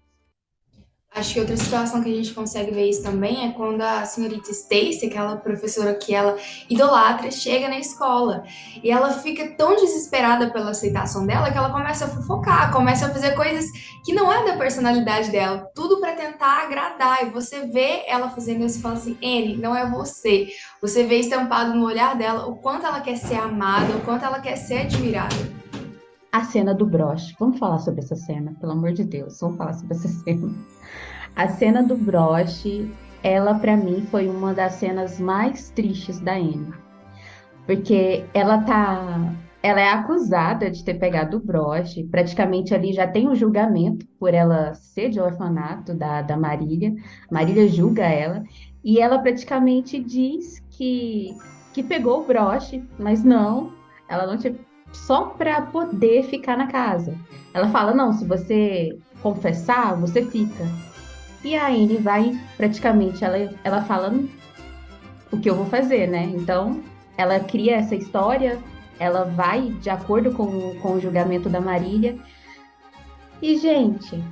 [1.17, 4.51] Acho que outra situação que a gente consegue ver isso também é quando a senhorita
[4.51, 6.37] Stacy, aquela professora que ela
[6.69, 8.45] idolatra, chega na escola.
[8.85, 13.11] E ela fica tão desesperada pela aceitação dela que ela começa a fofocar, começa a
[13.11, 13.65] fazer coisas
[14.05, 17.27] que não é da personalidade dela, tudo para tentar agradar.
[17.27, 20.49] E você vê ela fazendo isso e fala assim: Anne, não é você.
[20.83, 24.39] Você vê estampado no olhar dela o quanto ela quer ser amada, o quanto ela
[24.39, 25.56] quer ser admirada.
[26.37, 27.35] A cena do broche.
[27.41, 29.41] Vamos falar sobre essa cena, pelo amor de Deus.
[29.41, 30.53] Vamos falar sobre essa cena.
[31.35, 36.75] A cena do broche, ela para mim foi uma das cenas mais tristes da Anne.
[37.65, 43.27] Porque ela tá ela é acusada de ter pegado o broche, praticamente ali já tem
[43.27, 46.95] um julgamento por ela ser de orfanato da, da Marília.
[47.31, 48.45] Marília julga ela
[48.85, 51.31] e ela praticamente diz que,
[51.73, 53.73] que pegou o broche, mas não,
[54.07, 54.55] ela não tinha
[54.93, 57.15] só para poder ficar na casa.
[57.53, 60.65] Ela fala: não, se você confessar, você fica.
[61.45, 64.13] E a Anne vai, praticamente, ela, ela fala
[65.31, 66.25] o que eu vou fazer, né?
[66.35, 66.83] Então,
[67.17, 68.59] ela cria essa história,
[68.99, 72.19] ela vai de acordo com, com o julgamento da Marília.
[73.41, 74.23] E, gente,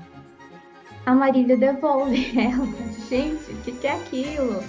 [1.06, 2.66] a Marília devolve ela.
[3.08, 4.62] Gente, o que, que é aquilo?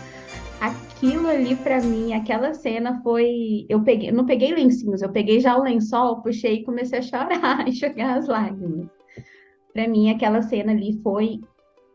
[0.66, 3.68] Aquilo ali para mim, aquela cena foi.
[3.70, 7.68] Eu peguei, não peguei lencinhos, eu peguei já o lençol, puxei e comecei a chorar,
[7.70, 8.88] enxugar as lágrimas.
[9.72, 11.40] Para mim, aquela cena ali foi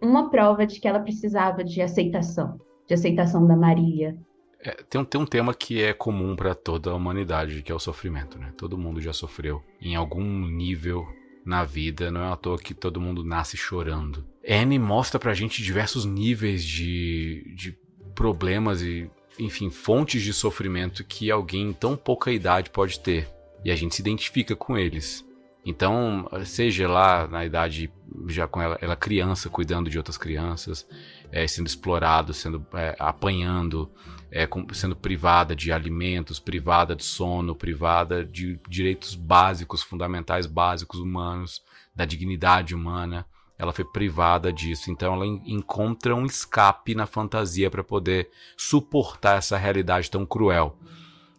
[0.01, 4.17] uma prova de que ela precisava de aceitação, de aceitação da Maria.
[4.63, 7.75] É, tem, um, tem um tema que é comum para toda a humanidade, que é
[7.75, 8.53] o sofrimento, né?
[8.57, 11.05] Todo mundo já sofreu em algum nível
[11.45, 14.25] na vida, não é à toa que todo mundo nasce chorando.
[14.47, 17.77] Anne mostra pra gente diversos níveis de, de
[18.21, 23.27] problemas e, enfim, fontes de sofrimento que alguém em tão pouca idade pode ter.
[23.65, 25.27] E a gente se identifica com eles.
[25.65, 27.91] Então, seja lá na idade
[28.29, 30.87] já com ela, ela criança, cuidando de outras crianças,
[31.33, 33.91] é, sendo explorado, sendo é, apanhando,
[34.31, 41.01] é, com, sendo privada de alimentos, privada de sono, privada de direitos básicos, fundamentais básicos
[41.01, 41.63] humanos,
[41.97, 43.25] da dignidade humana.
[43.61, 49.59] Ela foi privada disso, então ela encontra um escape na fantasia para poder suportar essa
[49.59, 50.79] realidade tão cruel.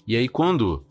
[0.06, 0.86] E aí quando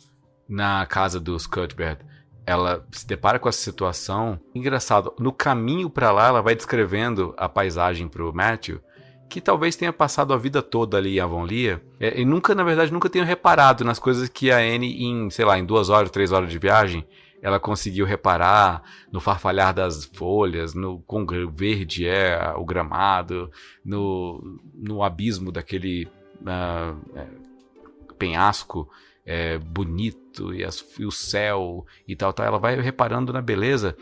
[0.49, 1.99] na casa dos Cuthbert
[2.45, 4.41] ela se depara com essa situação.
[4.53, 8.81] Engraçado, no caminho para lá, ela vai descrevendo a paisagem pro Matthew,
[9.29, 12.93] que talvez tenha passado a vida toda ali em Avonlea, é, e nunca, na verdade,
[12.93, 16.33] nunca tenha reparado nas coisas que a Anne, em, sei lá, em duas horas, três
[16.33, 17.07] horas de viagem,
[17.43, 23.51] ela conseguiu reparar no farfalhar das folhas, no quão verde é o gramado,
[23.85, 26.09] no, no abismo daquele
[26.43, 28.89] uh, penhasco
[29.25, 32.47] é, bonito e, as, e, o céu e tal, tal.
[32.47, 33.97] Ela vai reparando na beleza.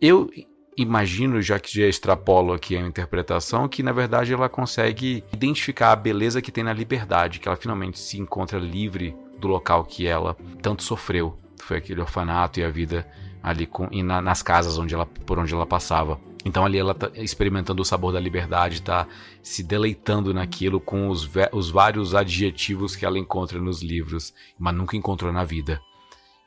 [0.00, 0.30] Eu
[0.76, 5.96] imagino, já que já extrapolo aqui a interpretação, que na verdade ela consegue identificar a
[5.96, 10.36] beleza que tem na liberdade, que ela finalmente se encontra livre do local que ela
[10.62, 11.36] tanto sofreu.
[11.68, 13.06] Foi aquele orfanato e a vida
[13.42, 16.18] ali com, e na, nas casas onde ela, por onde ela passava.
[16.46, 19.06] Então ali ela está experimentando o sabor da liberdade, está
[19.42, 24.96] se deleitando naquilo com os, os vários adjetivos que ela encontra nos livros, mas nunca
[24.96, 25.78] encontrou na vida.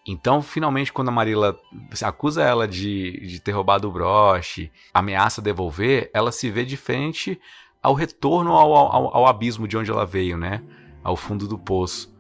[0.08, 1.56] Então, finalmente, quando a Marilla
[2.02, 7.40] acusa ela de, de ter roubado o broche, ameaça devolver, ela se vê diferente
[7.80, 10.64] ao retorno ao, ao, ao abismo de onde ela veio, né?
[11.04, 12.11] Ao fundo do poço.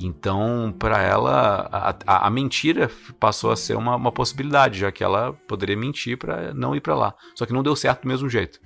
[0.00, 5.02] Então, para ela, a, a, a, mentira passou a ser uma, uma, possibilidade, já que
[5.02, 7.14] ela poderia mentir para não ir para lá.
[7.34, 8.60] Só que não deu certo do mesmo jeito.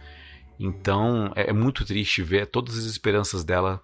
[0.60, 3.80] Então, é, é muito triste ver todas as esperanças dela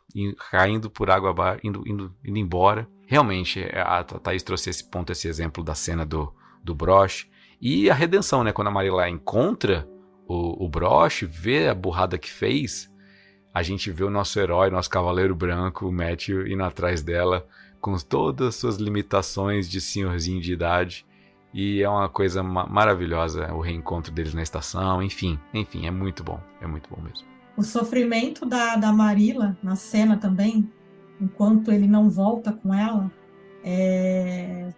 [0.51, 2.87] caindo por água abaixo, indo, indo, indo embora.
[3.07, 6.33] Realmente, é, a Thaís trouxe esse ponto, esse exemplo da cena do,
[6.63, 7.31] do broche.
[7.61, 8.53] E a redenção, né?
[8.53, 9.89] Quando a Maria encontra
[10.29, 12.91] o, o broche, vê a burrada que fez,
[13.53, 17.47] a gente vê o nosso herói, nosso cavaleiro branco, o Matthew, indo atrás dela,
[17.81, 21.07] com todas as suas limitações de senhorzinho de idade.
[21.53, 26.23] E é uma coisa ma maravilhosa o reencontro deles na estação, enfim, enfim, é muito
[26.23, 27.27] bom, é muito bom mesmo.
[27.57, 30.71] O sofrimento da, da Marila na cena também,
[31.21, 33.11] enquanto ele não volta com ela,
[33.65, 34.73] é,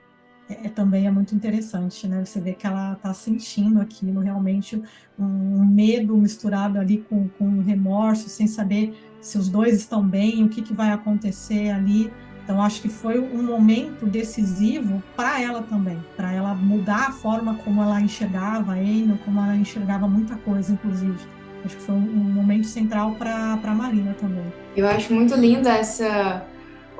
[0.64, 2.24] é, também é muito interessante, né?
[2.24, 4.82] Você vê que ela está sentindo aquilo, realmente
[5.18, 10.42] um medo misturado ali com, com um remorso, sem saber se os dois estão bem,
[10.42, 12.10] o que, que vai acontecer ali.
[12.42, 17.54] Então, acho que foi um momento decisivo para ela também, para ela mudar a forma
[17.56, 21.18] como ela enxergava a Eno, como ela enxergava muita coisa, inclusive.
[21.64, 24.52] Acho que foi um momento central para a Marina também.
[24.74, 26.44] Eu acho muito linda essa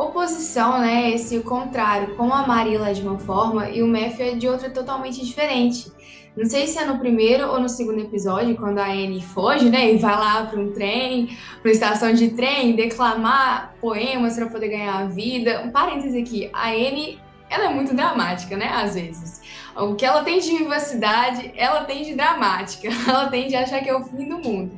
[0.00, 1.10] oposição, né?
[1.10, 4.70] Esse contrário, como a Marila é de uma forma e o Matthew é de outra
[4.70, 5.90] totalmente diferente.
[6.36, 9.92] Não sei se é no primeiro ou no segundo episódio, quando a Anne foge, né?
[9.92, 15.00] E vai lá para um trem, para estação de trem, declamar poemas para poder ganhar
[15.00, 15.62] a vida.
[15.64, 18.68] Um parêntese aqui, a Anne, ela é muito dramática, né?
[18.68, 19.40] Às vezes.
[19.76, 22.88] O que ela tem de vivacidade, ela tem de dramática.
[23.06, 24.72] Ela tem de achar que é o fim do mundo.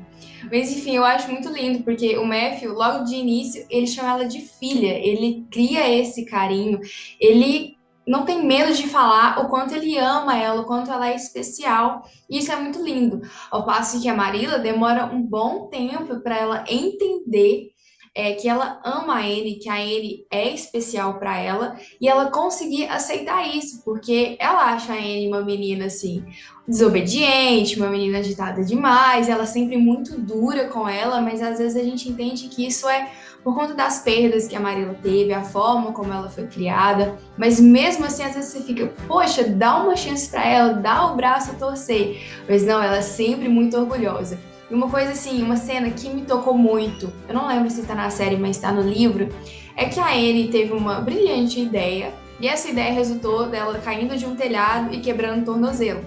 [0.50, 4.24] Mas enfim, eu acho muito lindo, porque o Matthew, logo de início, ele chama ela
[4.24, 6.80] de filha, ele cria esse carinho,
[7.20, 7.76] ele
[8.06, 12.02] não tem medo de falar o quanto ele ama ela, o quanto ela é especial.
[12.28, 13.22] E isso é muito lindo.
[13.50, 17.70] Ao passo que a Marila demora um bom tempo para ela entender
[18.14, 22.30] é, que ela ama a Anne, que a Anne é especial para ela, e ela
[22.30, 26.22] conseguir aceitar isso, porque ela acha a Anne uma menina assim,
[26.68, 31.84] desobediente, uma menina agitada demais, ela sempre muito dura com ela, mas às vezes a
[31.84, 33.10] gente entende que isso é
[33.42, 37.58] por conta das perdas que a Marila teve, a forma como ela foi criada, mas
[37.58, 41.50] mesmo assim às vezes você fica, poxa, dá uma chance para ela, dá o braço
[41.50, 44.38] a torcer, mas não, ela é sempre muito orgulhosa.
[44.72, 47.94] E uma coisa assim, uma cena que me tocou muito, eu não lembro se está
[47.94, 49.28] na série, mas está no livro,
[49.76, 54.24] é que a Anne teve uma brilhante ideia, e essa ideia resultou dela caindo de
[54.24, 56.00] um telhado e quebrando o tornozelo.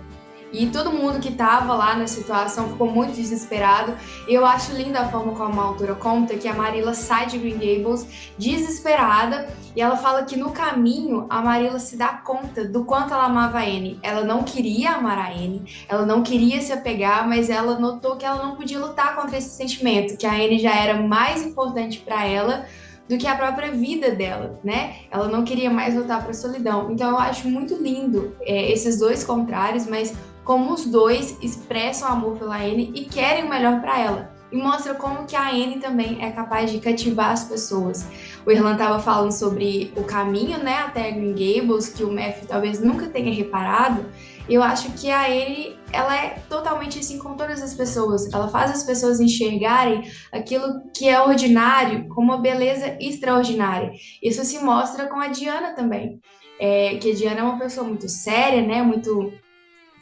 [0.58, 3.94] E todo mundo que estava lá na situação ficou muito desesperado.
[4.28, 7.38] E eu acho linda a forma como a autora conta que a Marilla sai de
[7.38, 12.86] Green Gables desesperada e ela fala que no caminho a Marilla se dá conta do
[12.86, 14.00] quanto ela amava a Anne.
[14.02, 18.26] Ela não queria amar a Anne, ela não queria se apegar, mas ela notou que
[18.26, 22.26] ela não podia lutar contra esse sentimento, que a Anne já era mais importante para
[22.26, 22.66] ela
[23.08, 24.96] do que a própria vida dela, né?
[25.12, 26.90] Ela não queria mais voltar para a solidão.
[26.92, 32.38] Então eu acho muito lindo é, esses dois contrários, mas como os dois expressam amor
[32.38, 34.36] pela Anne e querem o melhor para ela.
[34.52, 38.08] E mostra como que a Anne também é capaz de cativar as pessoas.
[38.46, 42.80] O Irlan estava falando sobre o caminho, né, até Green Gables, que o Matthew talvez
[42.80, 44.06] nunca tenha reparado.
[44.48, 48.32] Eu acho que a Anne, ela é totalmente assim com todas as pessoas.
[48.32, 53.92] Ela faz as pessoas enxergarem aquilo que é ordinário como uma beleza extraordinária.
[54.22, 56.22] Isso se mostra com a Diana também.
[56.60, 59.34] É, que a Diana é uma pessoa muito séria, né, muito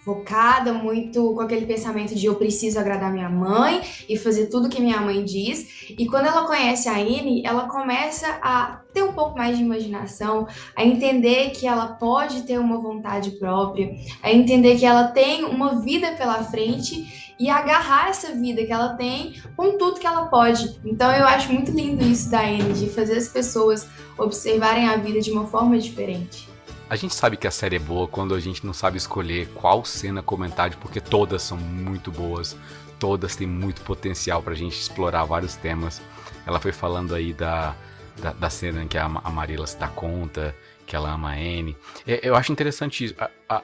[0.04, 4.82] focada, muito com aquele pensamento de eu preciso agradar minha mãe e fazer tudo que
[4.82, 5.89] minha mãe diz.
[5.98, 10.48] E quando ela conhece a Anne, ela começa a ter um pouco mais de imaginação,
[10.76, 15.82] a entender que ela pode ter uma vontade própria, a entender que ela tem uma
[15.82, 20.80] vida pela frente e agarrar essa vida que ela tem com tudo que ela pode.
[20.86, 23.88] Então eu acho muito lindo isso da Anne, de fazer as pessoas
[24.18, 26.53] observarem a vida de uma forma diferente.
[26.89, 29.84] A gente sabe que a série é boa quando a gente não sabe escolher qual
[29.84, 32.56] cena comentar, porque todas são muito boas,
[33.00, 36.02] todas têm muito potencial pra gente explorar vários temas.
[36.46, 37.76] Ela foi falando aí da,
[38.22, 41.34] da, da cena em que a, a Marilla se dá conta que ela ama a
[41.34, 41.76] Anne.
[42.06, 43.15] É, eu acho interessante isso.
[43.17, 43.62] A, a,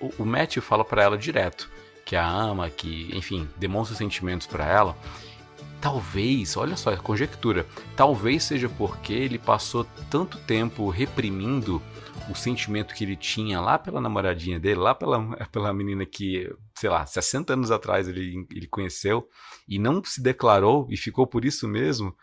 [0.00, 1.68] o, o Matthew fala para ela direto
[2.04, 4.96] que a ama, que, enfim, demonstra sentimentos para ela.
[5.80, 7.66] Talvez, olha só, conjectura.
[7.96, 11.80] Talvez seja porque ele passou tanto tempo reprimindo
[12.30, 16.88] o sentimento que ele tinha lá pela namoradinha dele, lá pela, pela menina que, sei
[16.88, 19.28] lá, 60 anos atrás ele, ele conheceu
[19.68, 22.14] e não se declarou e ficou por isso mesmo.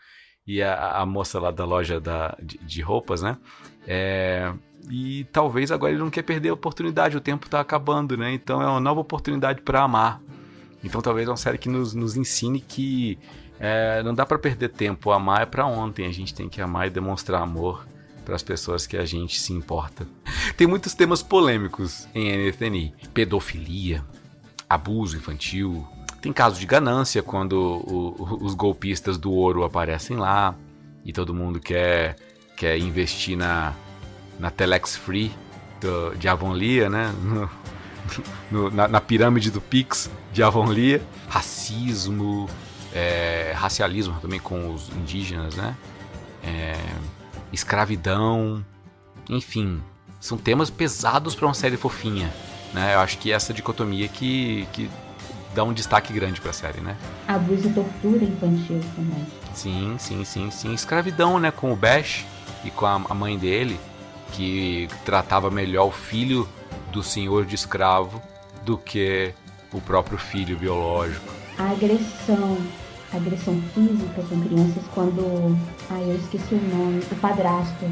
[0.46, 3.36] E a, a moça lá da loja da, de, de roupas, né?
[3.86, 4.50] É,
[4.90, 8.32] e talvez agora ele não quer perder a oportunidade, o tempo está acabando, né?
[8.32, 10.22] Então é uma nova oportunidade para amar.
[10.82, 13.18] Então talvez é uma série que nos, nos ensine que
[13.60, 15.10] é, não dá para perder tempo.
[15.10, 17.86] Amar é para ontem, a gente tem que amar e demonstrar amor
[18.28, 20.06] para as pessoas que a gente se importa.
[20.54, 24.04] Tem muitos temas polêmicos em NFNI: pedofilia,
[24.68, 25.88] abuso infantil.
[26.20, 30.54] Tem casos de ganância quando o, os golpistas do ouro aparecem lá
[31.06, 32.16] e todo mundo quer,
[32.54, 33.72] quer investir na,
[34.38, 35.32] na Telex Free
[35.80, 37.14] do, de Avonlia, né?
[38.50, 41.02] No, no, na, na, pirâmide do Pix de Avonlia.
[41.28, 42.48] Racismo,
[42.94, 45.76] é, racialismo também com os indígenas, né?
[46.42, 46.74] É,
[47.52, 48.64] escravidão,
[49.28, 49.82] enfim,
[50.20, 52.32] são temas pesados para uma série fofinha,
[52.72, 52.94] né?
[52.94, 54.90] Eu acho que essa dicotomia que, que
[55.54, 56.96] dá um destaque grande para a série, né?
[57.26, 59.26] Abuso e tortura infantil também.
[59.54, 60.72] Sim, sim, sim, sim.
[60.72, 61.50] Escravidão, né?
[61.50, 62.24] Com o Bash
[62.64, 63.78] e com a, mãe dele.
[64.32, 66.48] que tratava melhor o filho
[66.92, 68.22] do senhor de escravo
[68.62, 69.32] do que
[69.72, 71.32] o próprio filho biológico.
[71.58, 72.58] A agressão,
[73.12, 75.56] agressão física com crianças quando.
[75.90, 77.84] Ai, eu esqueci o nome, o padrasto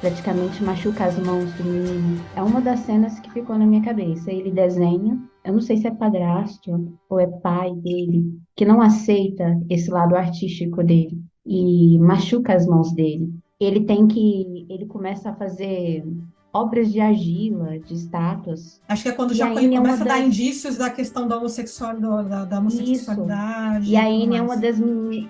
[0.00, 2.24] praticamente machuca as mãos do menino.
[2.36, 4.32] É uma das cenas que ficou na minha cabeça.
[4.32, 9.60] Ele desenha, eu não sei se é padrasto ou é pai dele, que não aceita
[9.68, 13.32] esse lado artístico dele e machuca as mãos dele.
[13.58, 16.04] Ele tem que, ele começa a fazer
[16.52, 18.80] obras de argila, de estátuas.
[18.88, 22.44] Acho que é quando já é começa a dar indícios da questão da, homossexual, da,
[22.44, 23.84] da homossexualidade.
[23.84, 23.92] Isso.
[23.92, 24.76] E a Anne é uma das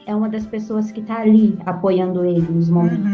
[0.06, 3.04] é uma das pessoas que está ali apoiando ele nos momentos.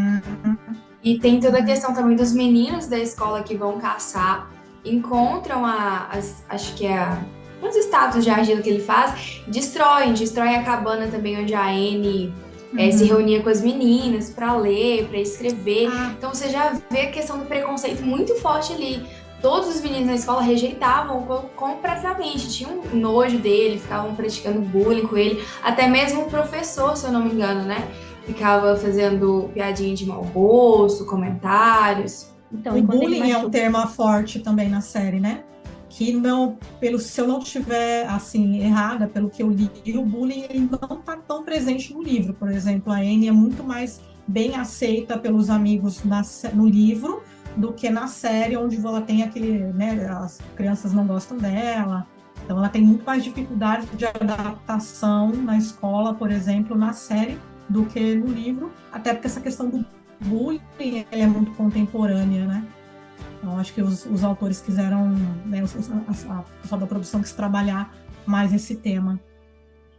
[0.44, 0.56] Uhum.
[1.02, 4.50] E tem toda a questão também dos meninos da escola que vão caçar,
[4.84, 7.22] encontram a, as, acho que é a,
[7.62, 12.32] os estátuas de argila que ele faz, destroem, destroem a cabana também onde a Anne
[12.74, 12.80] uhum.
[12.80, 15.88] é, se reunia com as meninas para ler, para escrever.
[15.90, 16.14] Ah.
[16.16, 19.06] Então você já vê a questão do preconceito muito forte ali.
[19.40, 21.22] Todos os meninos na escola rejeitavam
[21.54, 27.04] completamente, tinham um nojo dele, ficavam praticando bullying com ele, até mesmo o professor, se
[27.04, 27.86] eu não me engano, né?
[28.26, 32.30] ficava fazendo piadinha de mau gosto, comentários.
[32.52, 35.42] Então, o bullying é um termo forte também na série, né?
[35.96, 40.44] Que não, pelo se eu não estiver assim errada, pelo que eu li, o bullying
[40.50, 42.34] ele não está tão presente no livro.
[42.34, 46.22] Por exemplo, a Anne é muito mais bem aceita pelos amigos na,
[46.52, 47.22] no livro
[47.56, 52.04] do que na série, onde ela tem aquele, né, as crianças não gostam dela.
[52.44, 57.38] Então, ela tem muito mais dificuldade de adaptação na escola, por exemplo, na série,
[57.68, 59.86] do que no livro, até porque essa questão do
[60.20, 62.64] bullying é muito contemporânea, né?
[63.44, 65.06] Então, acho que os, os autores quiseram,
[65.44, 69.20] né, a, pessoa da produção quis trabalhar mais esse tema.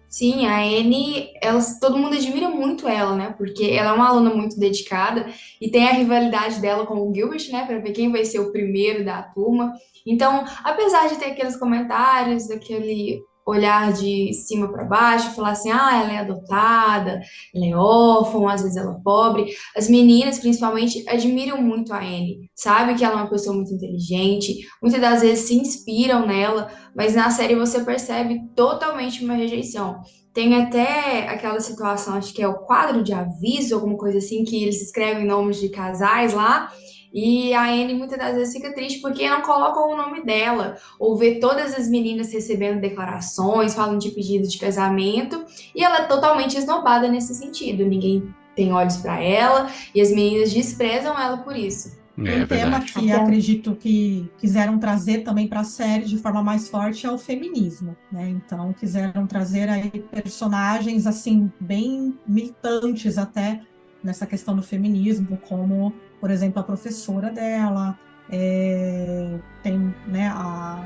[0.09, 3.35] Sim, a Anne, ela, todo mundo admira muito ela, né?
[3.37, 5.27] Porque ela é uma aluna muito dedicada
[5.61, 7.65] e tem a rivalidade dela com o Gilbert, né?
[7.67, 9.73] Para ver quem vai ser o primeiro da turma.
[10.07, 16.01] Então, apesar de ter aqueles comentários, daquele olhar de cima para baixo, falar assim, ah,
[16.01, 17.21] ela é adotada,
[17.53, 19.53] ela é órfã, às vezes ela é pobre.
[19.75, 24.67] As meninas, principalmente, admiram muito a Anne, sabe que ela é uma pessoa muito inteligente,
[24.81, 30.01] muitas das vezes se inspiram nela, mas na série você percebe totalmente uma rejeição.
[30.33, 34.63] Tem até aquela situação, acho que é o quadro de aviso, alguma coisa assim, que
[34.63, 36.69] eles escrevem nomes de casais lá,
[37.15, 41.15] e a Anne muitas das vezes fica triste porque não colocam o nome dela, ou
[41.15, 46.57] vê todas as meninas recebendo declarações, falando de pedido de casamento, e ela é totalmente
[46.57, 47.85] esnobada nesse sentido.
[47.85, 51.97] Ninguém tem olhos para ela e as meninas desprezam ela por isso.
[52.17, 56.67] É, um tema que acredito que quiseram trazer também para a série de forma mais
[56.67, 58.29] forte é o feminismo, né?
[58.29, 63.61] Então quiseram trazer aí personagens assim bem militantes até
[64.01, 65.93] nessa questão do feminismo, como
[66.25, 67.95] por exemplo, a professora dela,
[68.31, 70.83] é, tem né, a.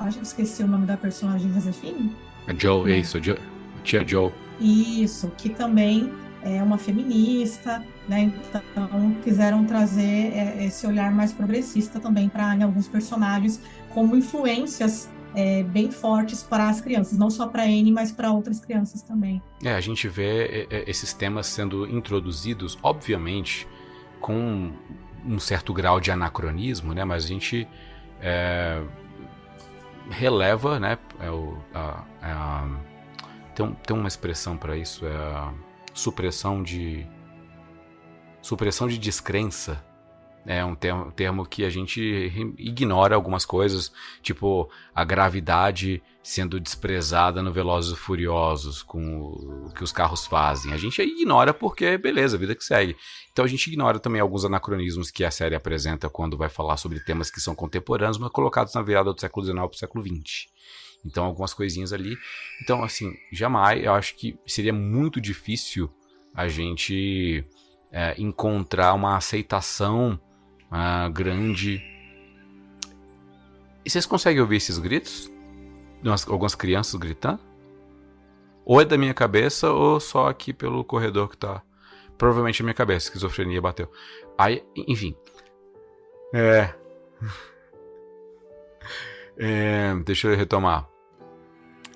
[0.00, 2.14] Acho que esqueci o nome da personagem Josefine.
[2.46, 3.34] A Joe, é isso, jo,
[3.82, 4.30] tia Joe.
[4.60, 8.30] Isso, que também é uma feminista, né?
[8.70, 15.62] Então quiseram trazer é, esse olhar mais progressista também para alguns personagens como influências é,
[15.62, 19.42] bem fortes para as crianças, não só para a mas para outras crianças também.
[19.62, 23.68] É, a gente vê é, é, esses temas sendo introduzidos, obviamente,
[24.18, 24.72] com
[25.24, 27.04] um certo grau de anacronismo, né?
[27.04, 27.68] Mas a gente
[28.20, 28.82] é,
[30.08, 30.98] releva, né?
[31.20, 32.68] É o, a, a,
[33.54, 35.52] tem, tem uma expressão para isso, é a
[35.92, 37.06] supressão de
[38.40, 39.84] supressão de descrença
[40.46, 42.00] é um termo, termo que a gente
[42.56, 43.92] ignora algumas coisas,
[44.22, 49.28] tipo a gravidade sendo desprezada no Velozes e Furiosos, com
[49.66, 50.72] o que os carros fazem.
[50.72, 52.96] A gente ignora porque, beleza, vida que segue.
[53.32, 57.00] Então a gente ignora também alguns anacronismos que a série apresenta quando vai falar sobre
[57.00, 60.46] temas que são contemporâneos, mas colocados na virada do século XIX para o século XX.
[61.04, 62.16] Então, algumas coisinhas ali.
[62.62, 65.88] Então, assim, jamais, eu acho que seria muito difícil
[66.34, 67.44] a gente
[67.92, 70.20] é, encontrar uma aceitação
[70.70, 71.82] ah, grande.
[73.84, 75.30] E vocês conseguem ouvir esses gritos?
[76.28, 77.40] algumas crianças gritando?
[78.64, 81.62] Ou é da minha cabeça ou só aqui pelo corredor que tá.
[82.18, 83.90] Provavelmente a minha cabeça, esquizofrenia bateu.
[84.38, 85.14] Aí, enfim.
[86.34, 86.74] É.
[89.38, 90.88] é deixa eu retomar.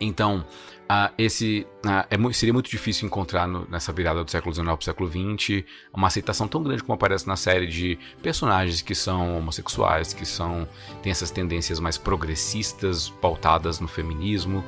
[0.01, 0.44] Então,
[0.90, 4.74] Uh, esse uh, é, seria muito difícil encontrar no, nessa virada do século XIX para
[4.74, 9.38] o século XX uma aceitação tão grande como aparece na série de personagens que são
[9.38, 10.66] homossexuais, que são
[11.01, 14.64] têm essas tendências mais progressistas, pautadas no feminismo.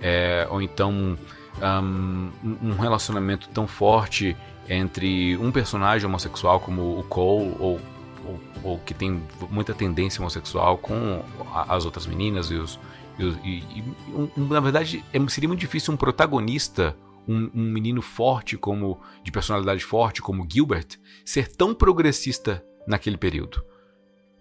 [0.00, 1.18] é, ou então
[1.60, 2.30] um,
[2.62, 4.36] um relacionamento tão forte
[4.68, 7.80] entre um personagem homossexual como o Cole ou,
[8.24, 9.20] ou, ou que tem
[9.50, 11.20] muita tendência homossexual com
[11.52, 12.78] as outras meninas e os
[13.18, 13.84] e, e,
[14.36, 16.96] um, na verdade é, seria muito difícil um protagonista
[17.26, 23.64] um, um, menino forte como de personalidade forte como Gilbert ser tão progressista naquele período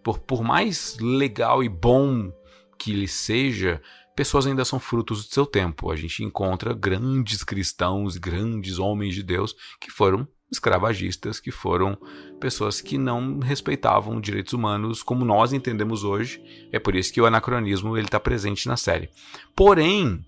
[0.04, 2.32] por, por mais legal e bom
[2.78, 3.82] que ele seja
[4.16, 5.92] pessoas ainda são frutos do seu tempo.
[5.92, 11.98] A gente encontra grandes cristãos, grandes homens de Deus que foram escravagistas, que foram
[12.40, 16.42] pessoas que não respeitavam direitos humanos como nós entendemos hoje.
[16.72, 19.10] É por isso que o anacronismo ele está presente na série.
[19.56, 20.26] Porém,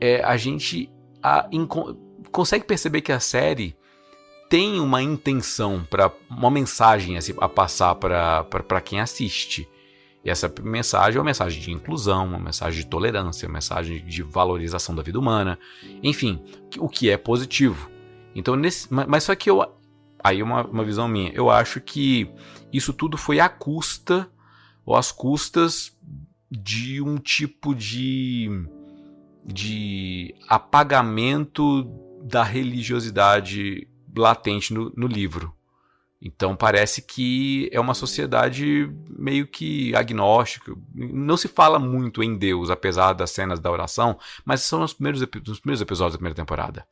[0.00, 0.90] é, a gente
[1.22, 1.48] a,
[2.30, 3.76] consegue perceber que a série
[4.48, 9.68] tem uma intenção para uma mensagem a, a passar para quem assiste.
[10.24, 14.22] E essa mensagem é uma mensagem de inclusão, uma mensagem de tolerância, uma mensagem de
[14.22, 15.58] valorização da vida humana,
[16.02, 16.42] enfim,
[16.78, 17.90] o que é positivo.
[18.34, 19.64] Então, nesse, mas só que eu.
[20.22, 21.32] Aí uma, uma visão minha.
[21.32, 22.30] Eu acho que
[22.72, 24.28] isso tudo foi à custa,
[24.84, 25.96] ou às custas
[26.50, 28.48] de um tipo de.
[29.44, 31.84] de apagamento
[32.22, 35.54] da religiosidade latente no, no livro.
[36.24, 40.74] Então parece que é uma sociedade meio que agnóstica.
[40.94, 45.20] Não se fala muito em Deus, apesar das cenas da oração, mas são os primeiros,
[45.20, 46.86] os primeiros episódios da primeira temporada.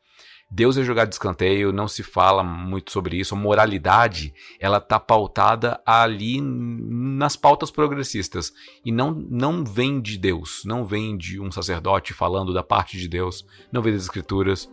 [0.55, 3.35] Deus é jogado de escanteio, não se fala muito sobre isso.
[3.35, 8.53] A moralidade, ela tá pautada ali nas pautas progressistas
[8.85, 13.09] e não não vem de Deus, não vem de um sacerdote falando da parte de
[13.09, 14.71] Deus, não vem das escrituras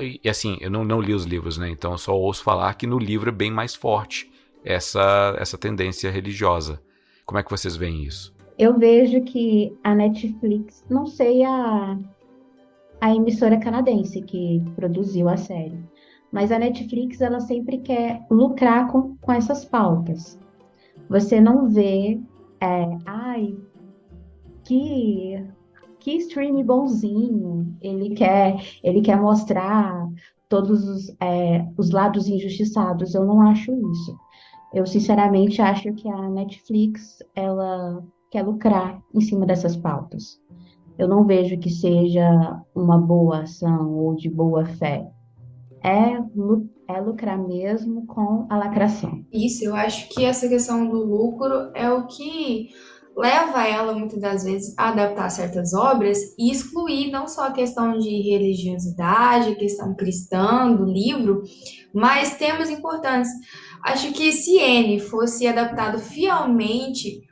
[0.00, 1.70] e assim, eu não, não li os livros, né?
[1.70, 4.28] Então eu só ouço falar que no livro é bem mais forte
[4.64, 6.82] essa, essa tendência religiosa.
[7.24, 8.34] Como é que vocês veem isso?
[8.58, 11.96] Eu vejo que a Netflix, não sei a,
[13.00, 15.78] a emissora canadense que produziu a série,
[16.32, 20.38] mas a Netflix ela sempre quer lucrar com, com essas pautas.
[21.08, 22.20] Você não vê,
[22.60, 23.56] é, ai,
[24.64, 25.42] que
[25.98, 30.08] que stream bonzinho, ele quer, ele quer mostrar
[30.48, 33.14] todos os, é, os lados injustiçados.
[33.14, 34.18] Eu não acho isso.
[34.72, 40.40] Eu sinceramente acho que a Netflix ela quer lucrar em cima dessas pautas.
[40.98, 45.06] Eu não vejo que seja uma boa ação ou de boa fé.
[45.82, 46.18] É,
[46.88, 49.24] é lucrar mesmo com a lacração.
[49.32, 52.70] Isso, eu acho que essa questão do lucro é o que
[53.16, 57.98] leva ela muitas das vezes a adaptar certas obras e excluir não só a questão
[57.98, 61.42] de religiosidade, a questão cristã do livro,
[61.92, 63.30] mas temas importantes.
[63.84, 67.27] Acho que se N fosse adaptado fielmente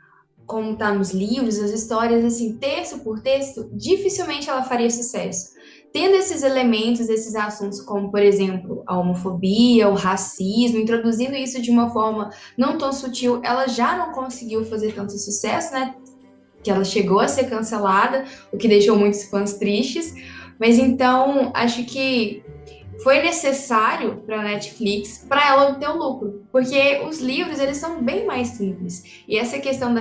[0.47, 5.57] como está nos livros, as histórias assim, texto por texto, dificilmente ela faria sucesso
[5.97, 11.71] tendo esses elementos, esses assuntos, como, por exemplo, a homofobia, o racismo, introduzindo isso de
[11.71, 15.95] uma forma não tão sutil, ela já não conseguiu fazer tanto sucesso, né?
[16.63, 20.13] Que ela chegou a ser cancelada, o que deixou muitos fãs tristes.
[20.61, 22.45] Mas então, acho que
[23.03, 28.03] foi necessário para a Netflix para ela obter o lucro, porque os livros eles são
[28.03, 29.23] bem mais simples.
[29.29, 30.01] E essa questão da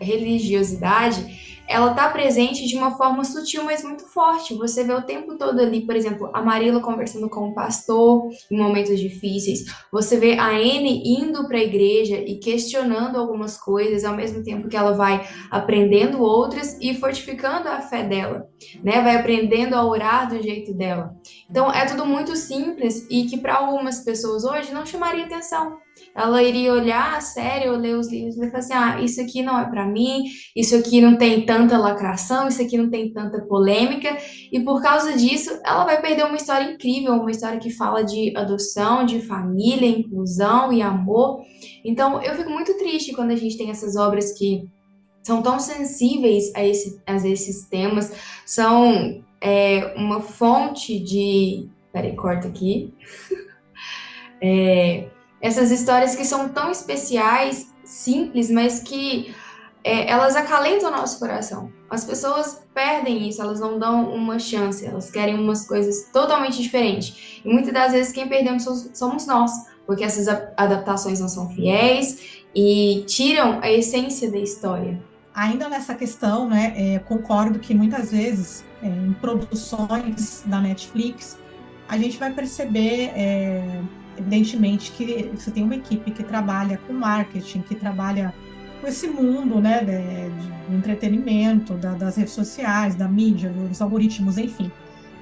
[0.00, 4.54] religiosidade ela está presente de uma forma sutil, mas muito forte.
[4.54, 8.56] Você vê o tempo todo ali, por exemplo, a Marila conversando com o pastor em
[8.56, 9.64] momentos difíceis.
[9.92, 14.68] Você vê a Anne indo para a igreja e questionando algumas coisas, ao mesmo tempo
[14.68, 18.46] que ela vai aprendendo outras e fortificando a fé dela,
[18.82, 19.02] né?
[19.02, 21.14] Vai aprendendo a orar do jeito dela.
[21.50, 25.76] Então é tudo muito simples e que para algumas pessoas hoje não chamaria atenção
[26.18, 29.42] ela iria olhar a série ou ler os livros e falar assim: ah, isso aqui
[29.42, 33.40] não é para mim, isso aqui não tem tanta lacração, isso aqui não tem tanta
[33.42, 34.16] polêmica,
[34.52, 38.36] e por causa disso ela vai perder uma história incrível, uma história que fala de
[38.36, 41.42] adoção, de família, inclusão e amor.
[41.84, 44.68] Então eu fico muito triste quando a gente tem essas obras que
[45.22, 48.12] são tão sensíveis a, esse, a esses temas,
[48.46, 51.68] são é, uma fonte de.
[51.92, 52.94] Peraí, corta aqui.
[54.42, 55.07] é,
[55.40, 59.34] essas histórias que são tão especiais, simples, mas que
[59.84, 61.72] é, elas acalentam o nosso coração.
[61.88, 67.40] As pessoas perdem isso, elas não dão uma chance, elas querem umas coisas totalmente diferentes.
[67.44, 69.50] E muitas das vezes quem perdemos somos nós,
[69.86, 75.02] porque essas adaptações não são fiéis e tiram a essência da história.
[75.34, 81.38] Ainda nessa questão, né, é, concordo que muitas vezes é, em produções da Netflix
[81.88, 83.80] a gente vai perceber é,
[84.18, 88.34] evidentemente que você tem uma equipe que trabalha com marketing, que trabalha
[88.80, 94.38] com esse mundo, né, de, de entretenimento, da, das redes sociais, da mídia, dos algoritmos,
[94.38, 94.70] enfim.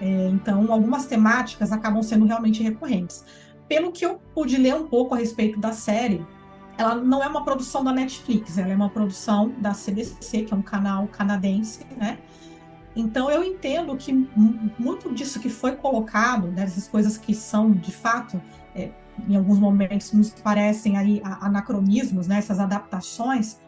[0.01, 3.25] É, então, algumas temáticas acabam sendo realmente recorrentes.
[3.69, 6.25] Pelo que eu pude ler um pouco a respeito da série,
[6.79, 10.57] ela não é uma produção da Netflix, ela é uma produção da CBC, que é
[10.57, 12.19] um canal canadense, né?
[12.95, 14.13] Então eu entendo que
[14.79, 18.41] muito disso que foi colocado, dessas né, coisas que são de fato,
[18.77, 18.93] é,
[19.29, 22.39] em alguns momentos nos parecem aí anacronismos, né?
[22.39, 23.59] Essas adaptações,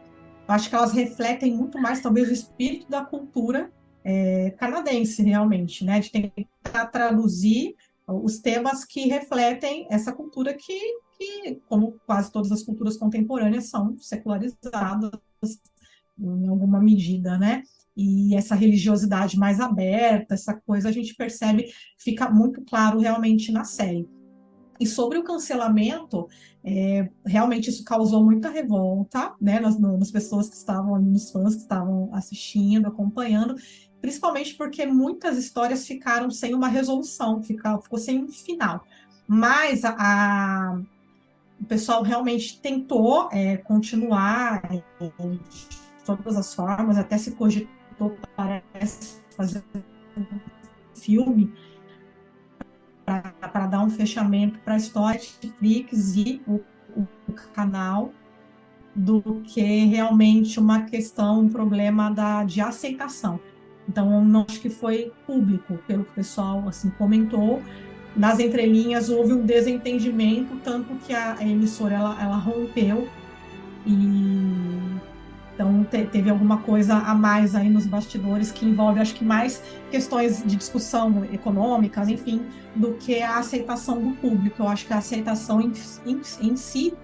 [0.46, 3.72] eu acho que elas refletem muito mais talvez o espírito da cultura
[4.04, 6.00] é, canadense realmente, né?
[6.00, 7.74] De tentar traduzir
[8.06, 10.78] os temas que refletem essa cultura que,
[11.18, 15.10] que, como quase todas as culturas contemporâneas, são secularizadas
[16.18, 17.62] em alguma medida, né?
[17.96, 21.66] E essa religiosidade mais aberta, essa coisa a gente percebe,
[21.98, 24.08] fica muito claro realmente na série.
[24.78, 26.28] E sobre o cancelamento,
[26.64, 31.62] é, realmente isso causou muita revolta, né, nas, nas pessoas que estavam nos fãs que
[31.62, 33.56] estavam assistindo, acompanhando,
[34.00, 38.84] principalmente porque muitas histórias ficaram sem uma resolução, ficou, ficou sem um final.
[39.26, 40.80] Mas a, a
[41.60, 44.82] o pessoal realmente tentou é, continuar de
[46.04, 49.64] todas as formas, até se cogitou, parece, fazer
[50.16, 50.24] um
[50.94, 51.52] filme
[53.40, 56.60] para dar um fechamento para a história de Netflix e o,
[56.96, 57.06] o,
[57.54, 58.12] canal
[58.94, 63.40] do que realmente uma questão, um problema da, de aceitação.
[63.88, 67.62] Então, não acho que foi público, pelo que o pessoal assim comentou.
[68.14, 73.08] Nas entrelinhas houve um desentendimento, tanto que a, emissora ela, ela rompeu
[73.86, 74.98] e
[75.58, 79.60] então te, teve alguma coisa a mais aí nos bastidores que envolve, acho que mais
[79.90, 82.46] questões de discussão econômicas, enfim,
[82.76, 84.62] do que a aceitação do público.
[84.62, 85.72] Eu acho que a aceitação em,
[86.06, 86.94] em, em si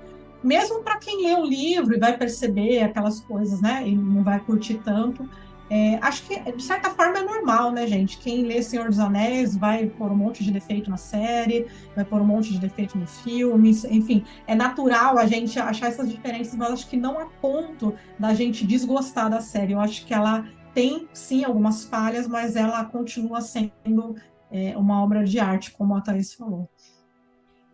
[0.41, 4.39] mesmo para quem lê o livro e vai perceber aquelas coisas, né, e não vai
[4.39, 5.29] curtir tanto,
[5.71, 8.19] é, acho que, de certa forma, é normal, né, gente?
[8.19, 12.21] Quem lê Senhor dos Anéis vai pôr um monte de defeito na série, vai pôr
[12.21, 16.73] um monte de defeito nos filmes, enfim, é natural a gente achar essas diferenças, mas
[16.73, 19.73] acho que não a ponto da gente desgostar da série.
[19.73, 24.17] Eu acho que ela tem, sim, algumas falhas, mas ela continua sendo
[24.51, 26.69] é, uma obra de arte, como a Thaís falou.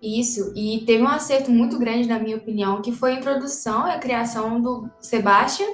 [0.00, 3.90] Isso, e teve um acerto muito grande, na minha opinião, que foi a introdução e
[3.90, 5.66] a criação do Sebastian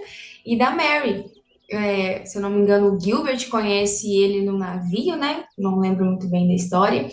[0.45, 1.36] e da Mary,
[1.71, 5.45] é, se eu não me engano, o Gilbert conhece ele no navio, né?
[5.59, 7.09] Não lembro muito bem da história.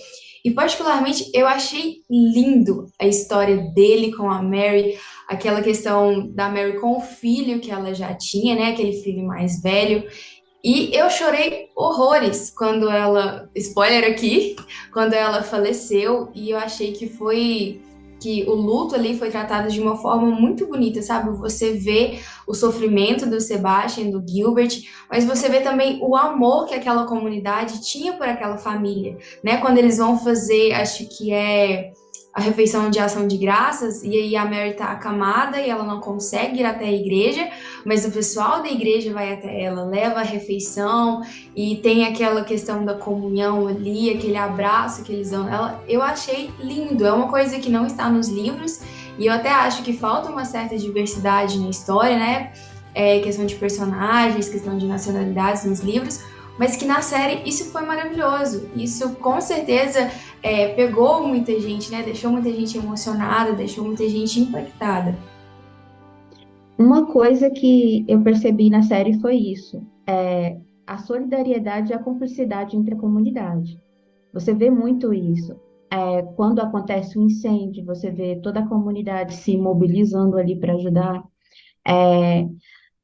[0.46, 4.98] E particularmente eu achei lindo a história dele com a Mary,
[5.28, 8.72] aquela questão da Mary com o filho que ela já tinha, né?
[8.72, 10.06] Aquele filho mais velho.
[10.64, 14.56] E eu chorei horrores quando ela, spoiler aqui,
[14.94, 17.82] quando ela faleceu, e eu achei que foi
[18.24, 21.38] que o luto ali foi tratado de uma forma muito bonita, sabe?
[21.38, 26.74] Você vê o sofrimento do Sebastian, do Gilbert, mas você vê também o amor que
[26.74, 29.58] aquela comunidade tinha por aquela família, né?
[29.58, 31.92] Quando eles vão fazer, acho que é
[32.34, 36.00] a refeição de ação de graças, e aí a Mary tá acamada e ela não
[36.00, 37.48] consegue ir até a igreja,
[37.86, 41.22] mas o pessoal da igreja vai até ela, leva a refeição
[41.56, 45.84] e tem aquela questão da comunhão ali, aquele abraço que eles dão ela.
[45.88, 48.82] Eu achei lindo, é uma coisa que não está nos livros,
[49.20, 52.52] e eu até acho que falta uma certa diversidade na história, né?
[52.96, 56.20] É, questão de personagens, questão de nacionalidades nos livros,
[56.58, 58.70] mas que na série isso foi maravilhoso.
[58.76, 62.04] Isso com certeza é, pegou muita gente, né?
[62.04, 65.18] Deixou muita gente emocionada, deixou muita gente impactada.
[66.78, 72.76] Uma coisa que eu percebi na série foi isso: é a solidariedade e a cumplicidade
[72.76, 73.80] entre a comunidade.
[74.34, 75.56] Você vê muito isso.
[75.92, 81.24] É, quando acontece um incêndio, você vê toda a comunidade se mobilizando ali para ajudar.
[81.88, 82.48] É,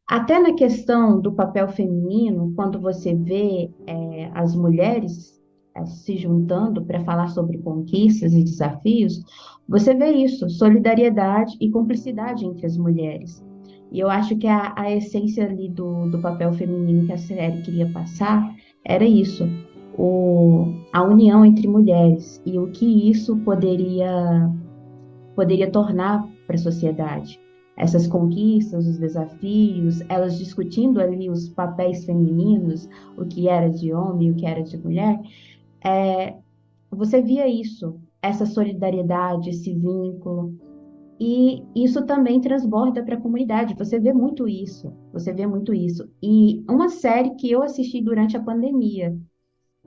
[0.09, 5.39] até na questão do papel feminino, quando você vê é, as mulheres
[5.75, 9.21] é, se juntando para falar sobre conquistas e desafios,
[9.67, 13.45] você vê isso, solidariedade e cumplicidade entre as mulheres.
[13.91, 17.61] E eu acho que a, a essência ali do, do papel feminino que a série
[17.61, 18.51] queria passar
[18.83, 19.47] era isso,
[19.95, 24.49] o, a união entre mulheres e o que isso poderia,
[25.35, 27.39] poderia tornar para a sociedade
[27.79, 34.31] essas conquistas, os desafios, elas discutindo ali os papéis femininos, o que era de homem,
[34.31, 35.17] o que era de mulher,
[35.83, 36.35] é,
[36.91, 40.53] você via isso, essa solidariedade, esse vínculo,
[41.17, 43.75] e isso também transborda para a comunidade.
[43.77, 46.09] Você vê muito isso, você vê muito isso.
[46.21, 49.17] E uma série que eu assisti durante a pandemia,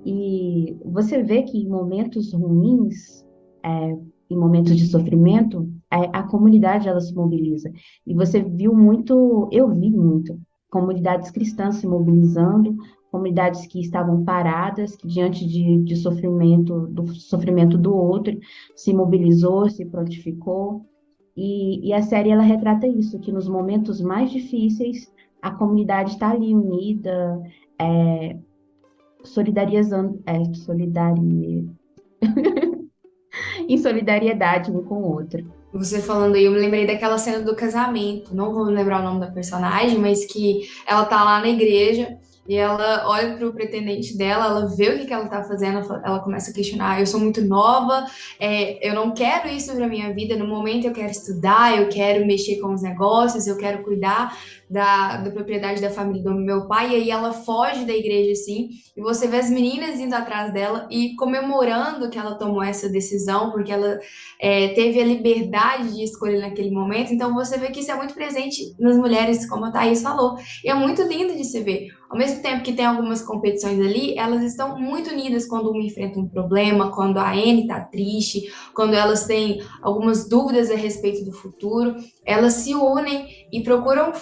[0.04, 3.22] e você vê que em momentos ruins,
[3.62, 3.96] é,
[4.30, 7.70] em momentos de sofrimento, a, a comunidade ela se mobiliza.
[8.06, 10.40] E você viu muito, eu vi muito,
[10.70, 12.74] comunidades cristãs se mobilizando,
[13.10, 18.38] comunidades que estavam paradas, que diante de, de sofrimento, do sofrimento do outro,
[18.74, 20.86] se mobilizou, se prontificou.
[21.36, 25.12] E, e a série ela retrata isso, que nos momentos mais difíceis
[25.42, 27.42] a comunidade está ali unida,
[27.78, 28.38] é,
[29.22, 31.68] solidarizando, é, solidari...
[33.68, 35.61] em solidariedade um com o outro.
[35.72, 39.20] Você falando aí, eu me lembrei daquela cena do casamento, não vou lembrar o nome
[39.20, 44.16] da personagem, mas que ela tá lá na igreja e ela olha para o pretendente
[44.16, 47.20] dela, ela vê o que, que ela está fazendo, ela começa a questionar: eu sou
[47.20, 48.04] muito nova,
[48.38, 50.36] é, eu não quero isso para minha vida.
[50.36, 54.36] No momento eu quero estudar, eu quero mexer com os negócios, eu quero cuidar
[54.72, 58.70] da, da propriedade da família do meu pai, e aí ela foge da igreja assim,
[58.96, 63.50] e você vê as meninas indo atrás dela e comemorando que ela tomou essa decisão,
[63.50, 64.00] porque ela
[64.40, 67.12] é, teve a liberdade de escolher naquele momento.
[67.12, 70.70] Então você vê que isso é muito presente nas mulheres, como a Thaís falou, e
[70.70, 71.88] é muito lindo de se ver.
[72.12, 76.20] Ao mesmo tempo que tem algumas competições ali, elas estão muito unidas quando uma enfrenta
[76.20, 81.32] um problema, quando a Anne está triste, quando elas têm algumas dúvidas a respeito do
[81.32, 84.12] futuro, elas se unem e procuram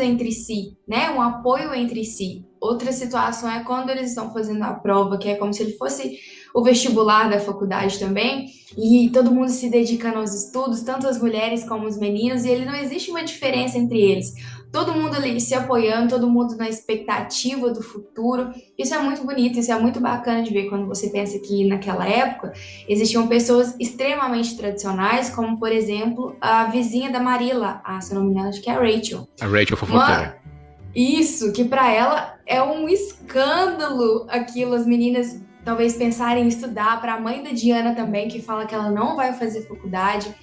[0.00, 1.10] entre si, né?
[1.10, 2.44] Um apoio entre si.
[2.60, 6.18] Outra situação é quando eles estão fazendo a prova, que é como se ele fosse
[6.54, 8.46] o vestibular da faculdade também,
[8.78, 12.64] e todo mundo se dedicando aos estudos, tanto as mulheres como os meninos, e ele
[12.64, 14.32] não existe uma diferença entre eles
[14.74, 18.52] todo mundo ali se apoiando, todo mundo na expectativa do futuro.
[18.76, 22.04] Isso é muito bonito, isso é muito bacana de ver quando você pensa que naquela
[22.08, 22.52] época
[22.88, 28.32] existiam pessoas extremamente tradicionais, como por exemplo a vizinha da Marila, a, se não me
[28.32, 29.28] engano, acho que é a Rachel.
[29.40, 30.42] A Rachel fofoqueira.
[30.42, 30.44] Uma...
[30.92, 37.14] Isso, que para ela é um escândalo aquilo, as meninas talvez pensarem em estudar, para
[37.14, 40.34] a mãe da Diana também, que fala que ela não vai fazer faculdade.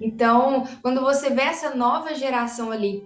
[0.00, 3.04] Então, quando você vê essa nova geração ali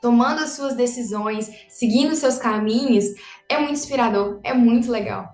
[0.00, 3.04] tomando as suas decisões, seguindo seus caminhos,
[3.48, 5.32] é muito inspirador, é muito legal.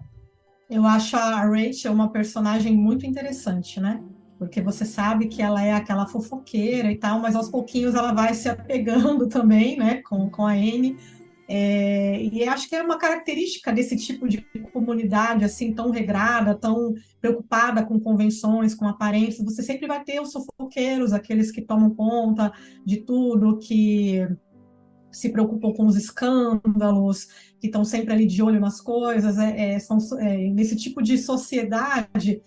[0.68, 4.02] Eu acho a Rachel uma personagem muito interessante, né?
[4.38, 8.34] Porque você sabe que ela é aquela fofoqueira e tal, mas aos pouquinhos ela vai
[8.34, 10.96] se apegando também, né, com, com a Anne.
[11.46, 14.40] É, e acho que é uma característica desse tipo de
[14.72, 19.44] comunidade assim tão regrada, tão preocupada com convenções, com aparências.
[19.44, 22.50] Você sempre vai ter os fofoqueiros, aqueles que tomam conta
[22.84, 24.26] de tudo, que
[25.16, 27.28] se preocupam com os escândalos,
[27.60, 31.16] que estão sempre ali de olho nas coisas, é, é, são, é, nesse tipo de
[31.16, 32.42] sociedade,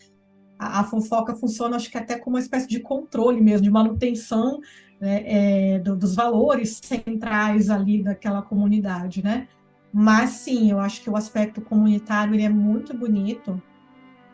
[0.60, 4.60] a, a, fofoca funciona, acho que até como uma espécie de controle mesmo, de manutenção
[5.00, 9.48] né, é, do, dos valores centrais ali daquela comunidade, né?
[9.94, 13.62] Mas sim, eu acho que o aspecto comunitário ele é muito bonito,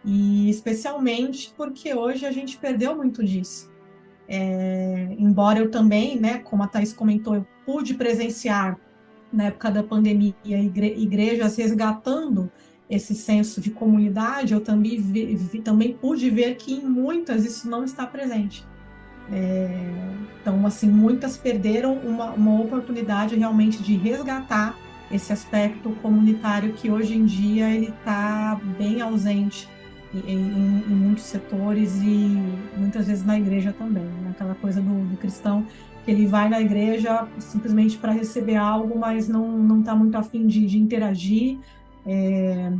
[0.04, 3.72] e especialmente porque hoje a gente perdeu muito disso.
[4.28, 8.78] É, embora eu também, né, como a Thais comentou, eu pude presenciar
[9.32, 12.52] na época da pandemia igre igrejas resgatando
[12.90, 17.84] esse senso de comunidade, eu também, vi, também pude ver que em muitas isso não
[17.84, 18.64] está presente.
[19.32, 19.70] É,
[20.42, 24.78] então, assim, muitas perderam uma, uma oportunidade realmente de resgatar
[25.12, 29.70] esse aspecto comunitário que hoje em dia ele está bem ausente
[30.14, 32.38] em, em, em, muitos setores e
[32.78, 34.32] muitas vezes na igreja também, né?
[34.32, 35.66] aquela coisa do, do cristão
[36.04, 40.46] que ele vai na igreja simplesmente para receber algo, mas não não está muito afim
[40.46, 41.60] de, de interagir.
[42.06, 42.74] É,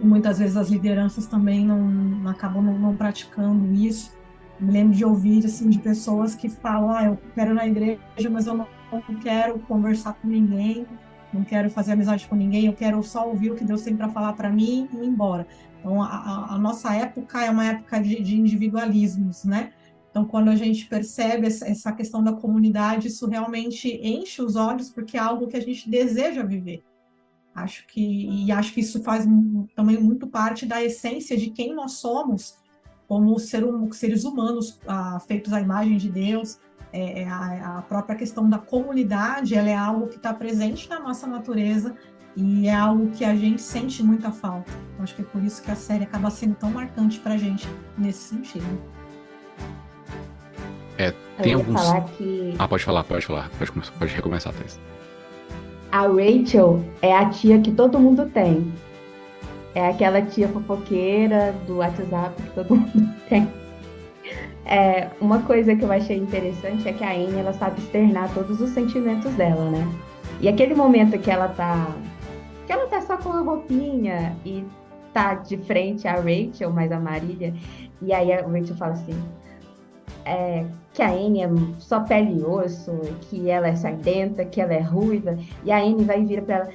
[0.00, 4.14] muitas vezes as lideranças também não acabam não, não, praticando isso.
[4.58, 8.30] Me lembro de ouvir assim de pessoas que falam: "Ah, eu quero ir na igreja,
[8.30, 10.86] mas eu não, não quero conversar com ninguém,
[11.32, 14.08] não quero fazer amizade com ninguém, eu quero só ouvir o que Deus tem para
[14.08, 15.46] falar para mim e ir embora".
[15.86, 19.70] Então, a, a, nossa época é uma época de, de, individualismos, né?
[20.16, 25.18] Então, quando a gente percebe essa questão da comunidade, isso realmente enche os olhos, porque
[25.18, 26.82] é algo que a gente deseja viver.
[27.54, 29.26] Acho que, e acho que isso faz
[29.74, 32.56] também muito parte da essência de quem nós somos
[33.06, 33.62] como ser,
[33.92, 36.58] seres humanos ah, feitos à imagem de Deus.
[36.94, 40.98] É, é a, a própria questão da comunidade, ela é algo que está presente na
[40.98, 41.94] nossa natureza
[42.34, 44.72] e é algo que a gente sente muita falta.
[44.98, 48.30] Acho que é por isso que a série acaba sendo tão marcante pra gente nesse
[48.30, 48.95] sentido.
[50.98, 51.80] É, tem Eu alguns.
[52.16, 52.54] Que...
[52.58, 53.50] Ah, pode falar, pode falar.
[53.58, 54.80] Pode, pode recomeçar, Thais.
[55.92, 58.72] A Rachel é a tia que todo mundo tem.
[59.74, 63.48] É aquela tia fofoqueira do WhatsApp que todo mundo tem.
[64.64, 68.60] É, uma coisa que eu achei interessante é que a Anne ela sabe externar todos
[68.60, 69.86] os sentimentos dela, né?
[70.40, 71.94] E aquele momento que ela tá
[72.66, 74.64] que ela tá só com a roupinha e
[75.12, 77.54] tá de frente a Rachel, mais a Marília.
[78.02, 79.16] E aí a Rachel fala assim:
[80.26, 81.48] é, que a Anne é
[81.78, 86.04] só pele e osso, que ela é sardenta, que ela é ruiva, e a Anne
[86.04, 86.68] vai vir para ela,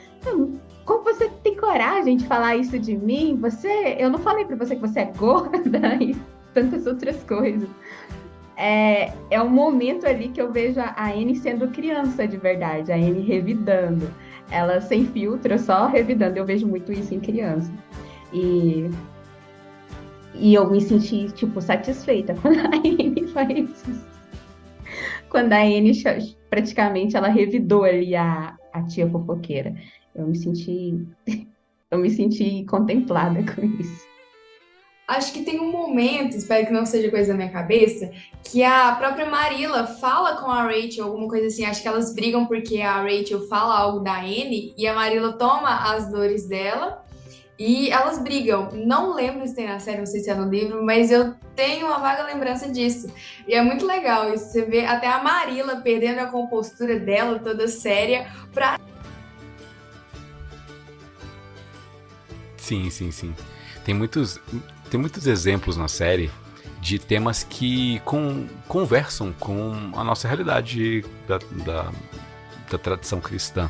[0.86, 3.38] como você tem coragem de falar isso de mim?
[3.42, 6.16] Você, eu não falei para você que você é gorda e
[6.54, 7.70] tantas outras coisas.
[8.58, 12.96] É, é um momento ali que eu vejo a Anne sendo criança de verdade, a
[12.96, 14.10] Anne revidando.
[14.50, 16.38] Ela sem filtro, só revidando.
[16.38, 17.72] Eu vejo muito isso em criança.
[18.34, 18.90] E
[20.36, 24.12] e eu me senti, tipo, satisfeita quando a Anne faz isso.
[25.30, 25.94] Quando a Anne
[26.50, 29.76] praticamente ela revidou ali a, a tia fofoqueira.
[30.16, 31.06] Eu me senti.
[31.90, 34.08] Eu me senti contemplada com isso.
[35.06, 38.10] Acho que tem um momento, espero que não seja coisa da minha cabeça,
[38.46, 41.66] que a própria Marilla fala com a Rachel, alguma coisa assim.
[41.66, 45.94] Acho que elas brigam porque a Rachel fala algo da Anne e a Marilla toma
[45.94, 47.04] as dores dela
[47.64, 48.72] e elas brigam.
[48.74, 51.86] Não lembro se tem na série, não sei se é no livro, mas eu tenho
[51.86, 53.14] uma vaga lembrança disso.
[53.48, 54.46] E é muito legal isso.
[54.46, 58.80] Você vê até a Marilla perdendo a compostura dela, toda séria, pra.
[62.58, 63.36] Sim, sim, sim.
[63.86, 64.40] Tem muitos,
[64.90, 66.32] tem muitos exemplos na série
[66.80, 68.02] de temas que
[68.68, 71.92] conversam com a nossa realidade da, da,
[72.72, 73.70] da tradição cristã.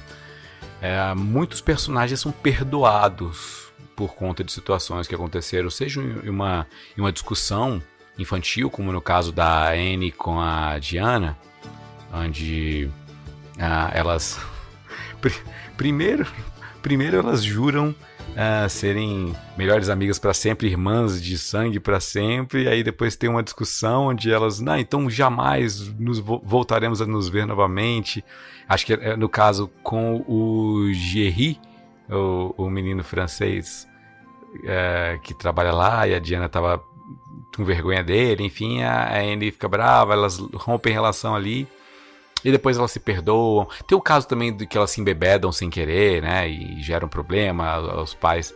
[0.81, 3.60] É, muitos personagens são perdoados
[4.01, 6.65] por conta de situações que aconteceram, seja em uma,
[6.97, 7.79] em uma discussão
[8.17, 11.37] infantil, como no caso da Anne com a Diana,
[12.11, 12.89] onde
[13.59, 14.39] ah, elas
[15.77, 16.25] primeiro,
[16.81, 17.93] primeiro elas juram
[18.35, 23.29] ah, serem melhores amigas para sempre, irmãs de sangue para sempre, e aí depois tem
[23.29, 28.25] uma discussão onde elas, não, então jamais nos voltaremos a nos ver novamente.
[28.67, 31.59] Acho que é no caso com o Gerry,
[32.09, 33.90] o, o menino francês
[34.63, 36.83] é, que trabalha lá, e a Diana tava
[37.55, 41.67] com vergonha dele, enfim, a Andy fica brava, elas rompem relação ali.
[42.43, 43.67] E depois elas se perdoam.
[43.87, 46.49] Tem o caso também de que elas se embebedam sem querer, né?
[46.49, 48.01] E geram problema.
[48.01, 48.51] Os pais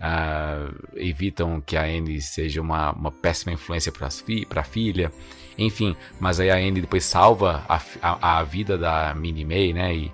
[0.00, 5.12] uh, evitam que a Anne seja uma, uma péssima influência para fi a filha.
[5.58, 9.94] Enfim, mas aí a Anne depois salva a, a, a vida da Minnie May, né?
[9.94, 10.12] E,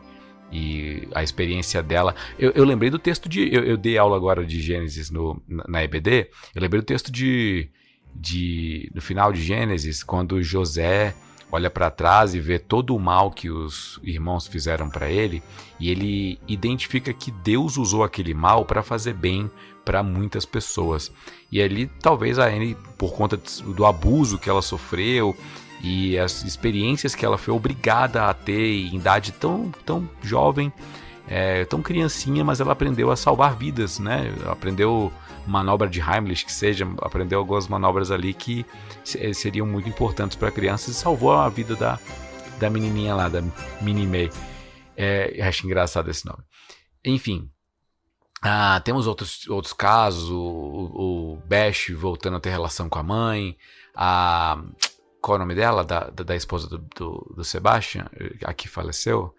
[0.52, 2.14] e a experiência dela.
[2.38, 3.52] Eu, eu lembrei do texto de.
[3.52, 6.28] Eu, eu, dei aula agora de Gênesis no, na EBD.
[6.54, 7.70] Eu lembrei do texto de.
[8.14, 11.14] de no final de Gênesis, quando José
[11.50, 15.42] olha para trás e vê todo o mal que os irmãos fizeram para ele,
[15.78, 19.50] e ele identifica que Deus usou aquele mal para fazer bem
[19.84, 21.12] para muitas pessoas.
[21.50, 23.38] E ali talvez a Anne, por conta
[23.76, 25.36] do abuso que ela sofreu
[25.82, 30.72] e as experiências que ela foi obrigada a ter em idade tão, tão jovem,
[31.28, 34.32] é, tão criancinha, mas ela aprendeu a salvar vidas, né?
[34.46, 35.12] Aprendeu
[35.46, 38.64] manobra de Heimlich, que seja, aprendeu algumas manobras ali que
[39.18, 41.98] eh, seriam muito importantes para crianças e salvou a vida da,
[42.60, 43.42] da menininha lá, da
[43.80, 44.30] Minnie May.
[44.96, 46.42] É, acho engraçado esse nome.
[47.04, 47.50] Enfim,
[48.40, 53.02] ah, temos outros, outros casos, o, o, o Bash voltando a ter relação com a
[53.02, 53.56] mãe,
[53.94, 54.62] a
[55.22, 55.84] qual o nome dela?
[55.84, 58.06] Da, da, da esposa do, do, do, Sebastian,
[58.44, 59.34] a que faleceu.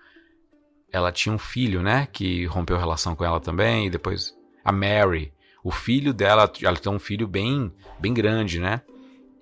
[0.91, 2.07] Ela tinha um filho, né?
[2.11, 3.87] Que rompeu relação com ela também.
[3.87, 5.33] E depois a Mary.
[5.63, 8.81] O filho dela, ela tem um filho bem, bem grande, né?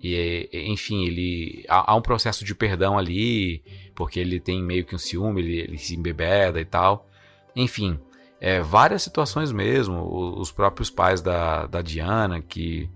[0.01, 3.63] E, enfim, ele há, há, um processo de perdão ali,
[3.95, 7.07] porque ele tem meio que um ciúme, ele, ele se embebeda e tal.
[7.55, 7.99] Enfim,
[8.39, 10.39] é, várias situações mesmo.
[10.39, 12.89] Os próprios pais da, da Diana, que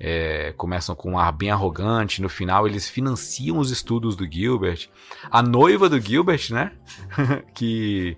[0.00, 4.88] é, começam com um ar bem arrogante, no final eles financiam os estudos do Gilbert.
[5.30, 6.72] A noiva do Gilbert, né?
[7.52, 8.16] que,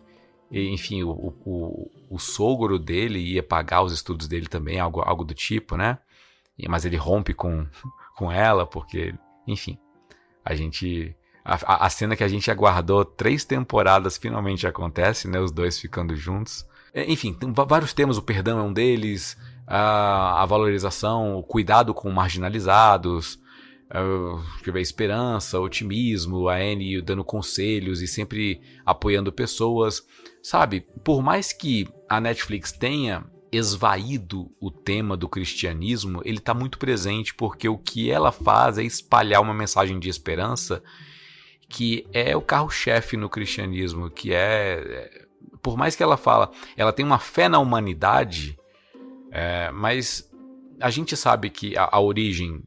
[0.51, 5.33] enfim, o, o, o, sogro dele ia pagar os estudos dele também, algo, algo do
[5.33, 5.99] tipo, né?
[6.68, 7.66] Mas ele rompe com,
[8.14, 9.14] com ela, porque,
[9.47, 9.78] enfim,
[10.45, 11.16] a gente.
[11.43, 15.41] A, a cena que a gente aguardou três temporadas finalmente acontece, né?
[15.41, 16.66] Os dois ficando juntos.
[16.93, 19.39] É, enfim, tem vários temas, o perdão é um deles,
[19.71, 23.39] a, a valorização, o cuidado com marginalizados,
[23.95, 30.05] uh, esperança, otimismo, a Anne dando conselhos e sempre apoiando pessoas.
[30.43, 36.79] Sabe, por mais que a Netflix tenha esvaído o tema do cristianismo, ele está muito
[36.79, 40.83] presente porque o que ela faz é espalhar uma mensagem de esperança
[41.68, 45.27] que é o carro-chefe no cristianismo, que é, é
[45.62, 48.59] por mais que ela fala, ela tem uma fé na humanidade,
[49.31, 50.28] é, mas
[50.81, 52.62] a gente sabe que a, a, origem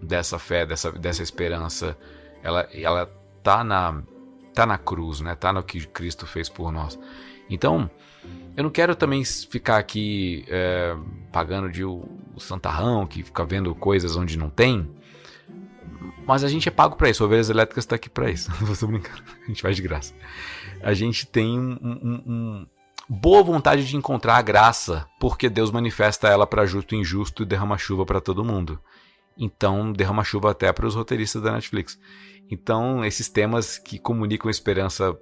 [0.00, 1.96] dessa fé, dessa, dessa esperança,
[2.42, 3.06] ela, ela
[3.42, 4.02] tá na
[4.54, 5.36] tá na cruz, né?
[5.36, 6.98] Tá no que Cristo fez por nós.
[7.48, 7.88] Então,
[8.56, 10.96] eu não quero também ficar aqui é,
[11.30, 14.90] pagando de o, o santarrão que fica vendo coisas onde não tem.
[16.26, 18.50] Mas a gente é pago para isso, Ovelhas Elétricas está aqui para isso.
[18.60, 20.12] Não estou brincando, a gente faz de graça.
[20.82, 22.66] A gente tem um, um, um
[23.08, 27.46] boa vontade de encontrar a graça, porque Deus manifesta ela para justo e injusto e
[27.46, 28.78] derrama chuva para todo mundo.
[29.36, 31.98] Então, derrama chuva até para os roteiristas da Netflix.
[32.50, 35.16] Então, esses temas que comunicam esperança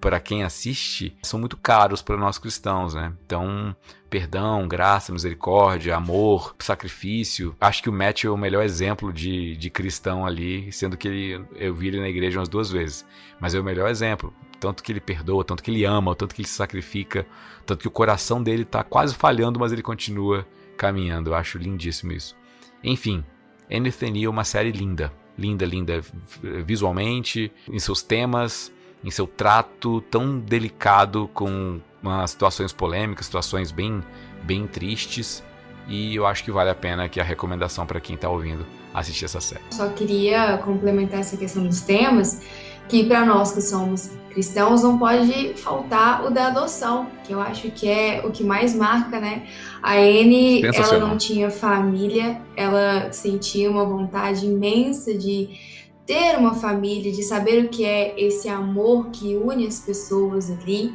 [0.00, 3.12] para quem assiste são muito caros para nós cristãos, né?
[3.24, 3.74] Então,
[4.10, 7.56] perdão, graça, misericórdia, amor, sacrifício.
[7.60, 11.46] Acho que o Matt é o melhor exemplo de, de cristão ali, sendo que ele,
[11.54, 13.06] eu vi ele na igreja umas duas vezes.
[13.40, 14.34] Mas é o melhor exemplo.
[14.58, 17.26] Tanto que ele perdoa, tanto que ele ama, tanto que ele se sacrifica,
[17.64, 20.46] tanto que o coração dele está quase falhando, mas ele continua
[20.76, 21.30] caminhando.
[21.30, 22.36] Eu acho lindíssimo isso.
[22.82, 23.24] Enfim,
[23.72, 25.12] Anything é uma série linda.
[25.38, 26.00] Linda, linda
[26.64, 28.72] visualmente, em seus temas,
[29.04, 34.02] em seu trato tão delicado com umas situações polêmicas, situações bem,
[34.44, 35.44] bem tristes.
[35.88, 39.26] E eu acho que vale a pena que a recomendação para quem está ouvindo assistir
[39.26, 39.62] essa série.
[39.70, 42.40] Só queria complementar essa questão dos temas,
[42.88, 47.70] que para nós que somos cristãos não pode faltar o da adoção, que eu acho
[47.70, 49.46] que é o que mais marca, né?
[49.82, 55.58] A Anne, ela não tinha família, ela sentia uma vontade imensa de
[56.04, 60.94] ter uma família, de saber o que é esse amor que une as pessoas ali.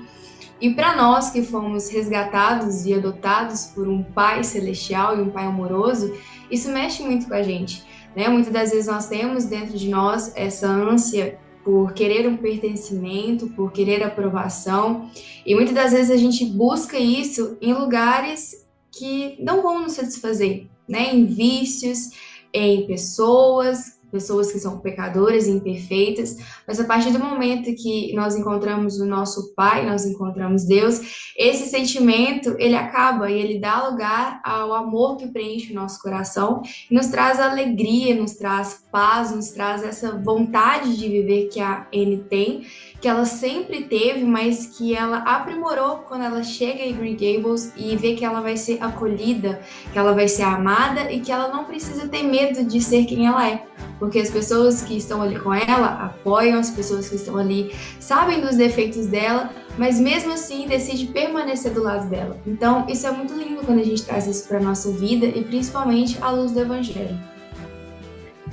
[0.61, 5.45] E para nós que fomos resgatados e adotados por um Pai celestial e um Pai
[5.45, 6.13] amoroso,
[6.51, 7.83] isso mexe muito com a gente.
[8.15, 8.27] Né?
[8.29, 13.71] Muitas das vezes nós temos dentro de nós essa ânsia por querer um pertencimento, por
[13.71, 15.09] querer aprovação,
[15.45, 20.67] e muitas das vezes a gente busca isso em lugares que não vão nos satisfazer,
[20.87, 21.13] né?
[21.13, 22.09] Em vícios,
[22.53, 26.37] em pessoas, pessoas que são pecadoras e imperfeitas,
[26.67, 31.69] mas a partir do momento que nós encontramos o nosso Pai, nós encontramos Deus, esse
[31.69, 37.07] sentimento, ele acaba e ele dá lugar ao amor que preenche o nosso coração, nos
[37.07, 42.65] traz alegria, nos traz paz, nos traz essa vontade de viver que a N tem,
[42.99, 47.95] que ela sempre teve, mas que ela aprimorou quando ela chega em Green Gables e
[47.95, 51.65] vê que ela vai ser acolhida, que ela vai ser amada e que ela não
[51.65, 53.65] precisa ter medo de ser quem ela é
[54.01, 58.41] porque as pessoas que estão ali com ela apoiam, as pessoas que estão ali sabem
[58.41, 62.35] dos defeitos dela, mas mesmo assim decide permanecer do lado dela.
[62.47, 66.17] Então, isso é muito lindo quando a gente traz isso para nossa vida e principalmente
[66.19, 67.15] à luz do evangelho.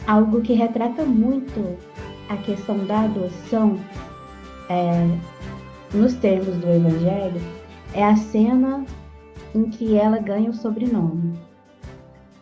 [0.07, 1.78] Algo que retrata muito
[2.28, 3.80] a questão da adoção
[4.68, 5.09] é,
[5.94, 7.40] nos termos do evangelho
[7.94, 8.84] é a cena
[9.55, 11.38] em que ela ganha o sobrenome.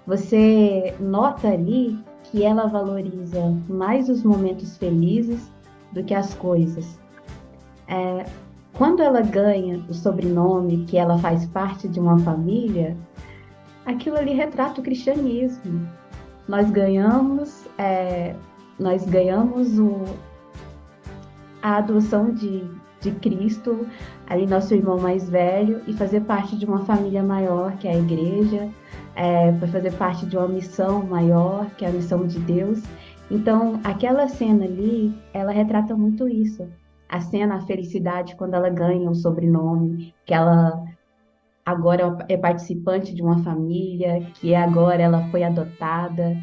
[0.09, 1.97] Você nota ali
[2.31, 5.51] que ela valoriza mais os momentos felizes
[5.93, 6.99] do que as coisas.
[7.89, 8.27] É,
[8.75, 12.97] quando ela ganha o sobrenome, que ela faz parte de uma família,
[13.87, 15.89] aquilo ali retrata o cristianismo.
[16.47, 18.35] Nós ganhamos, é,
[18.79, 20.05] nós ganhamos o,
[21.63, 22.65] a adoção de,
[23.01, 23.87] de Cristo,
[24.27, 27.99] ali nosso irmão mais velho, e fazer parte de uma família maior, que é a
[27.99, 28.69] igreja,
[29.17, 32.83] é, para fazer parte de uma missão maior, que é a missão de Deus.
[33.31, 36.69] Então, aquela cena ali, ela retrata muito isso.
[37.09, 40.85] A cena, a felicidade quando ela ganha um sobrenome, que ela
[41.65, 46.37] agora é participante de uma família, que agora ela foi adotada.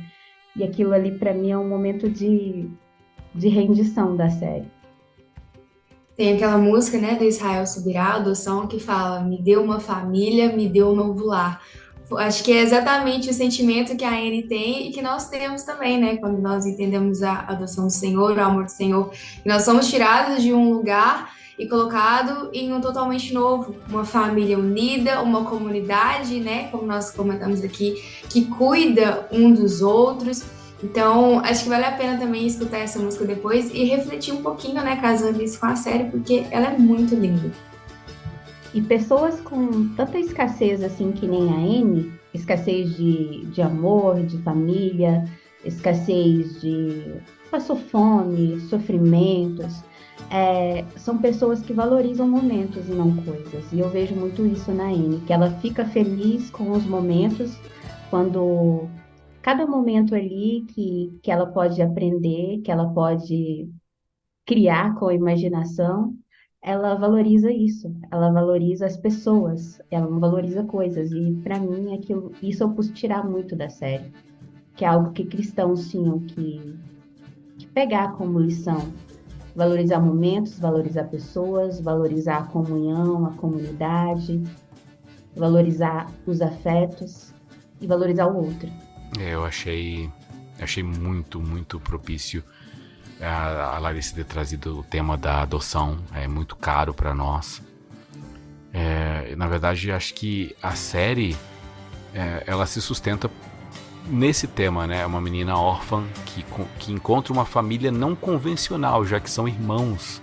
[0.55, 2.69] E aquilo ali, para mim, é um momento de,
[3.33, 4.67] de rendição da série.
[6.15, 10.67] Tem aquela música, né, do Israel Subirá, adoção, que fala: Me deu uma família, me
[10.67, 11.61] deu um novo lar.
[12.17, 15.99] Acho que é exatamente o sentimento que a Anne tem e que nós temos também,
[15.99, 16.17] né?
[16.17, 19.11] Quando nós entendemos a adoção do Senhor, o amor do Senhor,
[19.45, 25.21] nós somos tirados de um lugar e colocado em um totalmente novo, uma família unida,
[25.21, 26.67] uma comunidade, né?
[26.69, 27.95] Como nós comentamos aqui,
[28.29, 30.43] que cuida um dos outros.
[30.83, 34.83] Então, acho que vale a pena também escutar essa música depois e refletir um pouquinho,
[34.83, 37.51] né, casando isso com a série, porque ela é muito linda.
[38.73, 44.37] E pessoas com tanta escassez assim que nem a N, escassez de, de amor, de
[44.39, 45.23] família,
[45.63, 47.15] escassez de.
[47.51, 49.83] passou fome, sofrimentos.
[50.31, 53.71] É, são pessoas que valorizam momentos e não coisas.
[53.71, 57.55] E eu vejo muito isso na N, que ela fica feliz com os momentos,
[58.09, 58.87] quando
[59.41, 63.69] cada momento ali que, que ela pode aprender, que ela pode
[64.45, 66.15] criar com a imaginação,
[66.63, 71.11] ela valoriza isso, ela valoriza as pessoas, ela não valoriza coisas.
[71.11, 74.09] E para mim, aquilo, isso eu pus tirar muito da série,
[74.77, 76.73] que é algo que cristãos tinham que,
[77.57, 78.91] que pegar como lição.
[79.53, 84.41] Valorizar momentos, valorizar pessoas, valorizar a comunhão, a comunidade,
[85.35, 87.33] valorizar os afetos
[87.81, 88.69] e valorizar o outro.
[89.19, 90.09] É, eu achei
[90.59, 92.43] achei muito, muito propício
[93.23, 95.97] a, a Larissa ter trazido o tema da adoção.
[96.13, 97.61] É muito caro para nós.
[98.73, 101.37] É, na verdade, acho que a série
[102.13, 103.29] é, ela se sustenta
[104.07, 105.05] nesse tema, né?
[105.05, 106.45] Uma menina órfã que,
[106.79, 110.21] que encontra uma família não convencional, já que são irmãos.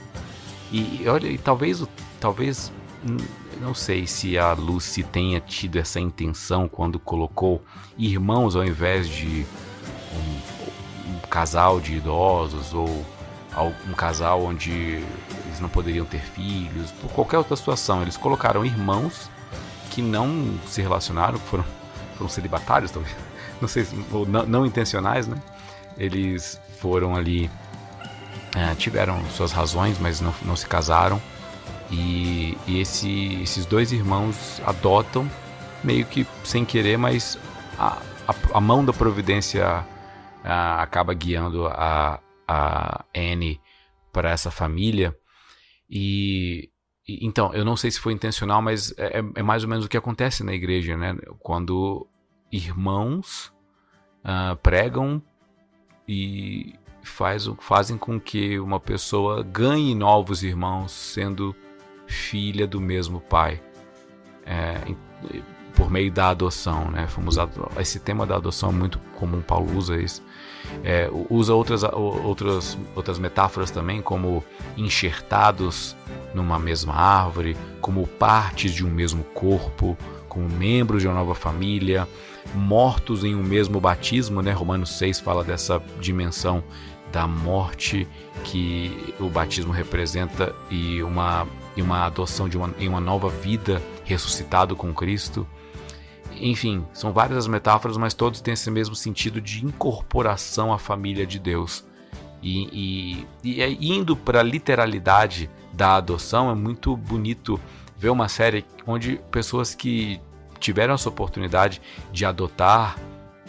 [0.72, 1.84] E olha, e talvez,
[2.20, 2.72] talvez,
[3.61, 7.62] não sei se a Lucy tenha tido essa intenção quando colocou
[7.98, 9.44] irmãos ao invés de
[10.14, 10.60] um,
[11.11, 13.05] um casal de idosos ou
[13.89, 18.03] um casal onde eles não poderiam ter filhos, por qualquer outra situação.
[18.03, 19.31] Eles colocaram irmãos
[19.91, 21.65] que não se relacionaram, foram,
[22.17, 23.15] foram celibatários, talvez
[23.61, 25.37] não sei, ou não, não intencionais, né?
[25.99, 27.51] Eles foram ali,
[28.57, 31.21] é, tiveram suas razões, mas não, não se casaram.
[31.91, 35.29] E, e esse, esses dois irmãos adotam,
[35.83, 37.37] meio que sem querer, mas
[37.77, 37.99] a,
[38.29, 39.85] a, a mão da providência
[40.45, 43.61] acaba guiando a, a Anne
[44.12, 45.16] para essa família.
[45.88, 46.70] E,
[47.07, 49.84] e, então, eu não sei se foi intencional, mas é, é, é mais ou menos
[49.84, 51.16] o que acontece na igreja, né?
[51.38, 52.07] Quando
[52.51, 53.53] irmãos
[54.24, 55.22] uh, pregam
[56.09, 61.55] e faz, fazem com que uma pessoa ganhe novos irmãos sendo
[62.07, 63.62] filha do mesmo pai.
[64.45, 64.95] É,
[65.74, 67.07] por meio da adoção, né?
[67.07, 67.36] Fomos
[67.78, 70.22] esse tema da adoção é muito comum, Paulo usa isso.
[70.85, 74.45] É, usa outras, outras, outras metáforas também, como
[74.77, 75.97] enxertados
[76.35, 79.97] numa mesma árvore, como partes de um mesmo corpo,
[80.29, 82.09] como membros de uma nova família,
[82.55, 84.53] mortos em um mesmo batismo, né?
[84.53, 86.62] Romanos 6 fala dessa dimensão
[87.12, 88.07] da morte
[88.45, 91.47] que o batismo representa e uma,
[91.77, 95.47] e uma adoção de uma, em uma nova vida ressuscitado com Cristo.
[96.41, 101.26] Enfim, são várias as metáforas, mas todos têm esse mesmo sentido de incorporação à família
[101.26, 101.84] de Deus.
[102.43, 107.61] E, e, e indo para a literalidade da adoção, é muito bonito
[107.97, 110.20] ver uma série onde pessoas que
[110.59, 112.97] tiveram essa oportunidade de adotar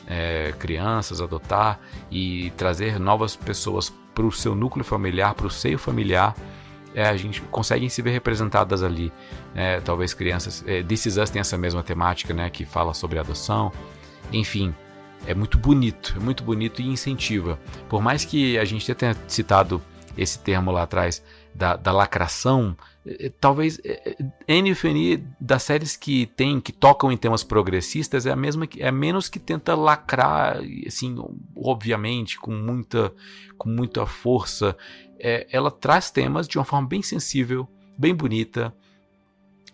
[0.08, 1.80] é, crianças, adotar
[2.10, 6.36] e trazer novas pessoas para o seu núcleo familiar, para o seio familiar,
[6.94, 9.12] é, a gente consegue se ver representadas ali.
[9.56, 10.64] É, talvez crianças.
[10.68, 12.50] É, This Is Us tem essa mesma temática, né?
[12.50, 13.72] Que fala sobre adoção.
[14.32, 14.74] Enfim,
[15.26, 17.60] é muito bonito, é muito bonito e incentiva.
[17.90, 19.82] Por mais que a gente tenha citado
[20.18, 21.24] esse termo lá atrás
[21.54, 22.76] da, da lacração,
[23.06, 24.16] é, é, talvez é,
[24.48, 28.92] NFNI das séries que tem que tocam em temas progressistas é a mesma que é
[28.92, 31.16] menos que tenta lacrar assim
[31.56, 33.14] obviamente com muita
[33.58, 34.78] com muita força
[35.22, 37.68] é, ela traz temas de uma forma bem sensível
[37.98, 38.74] bem bonita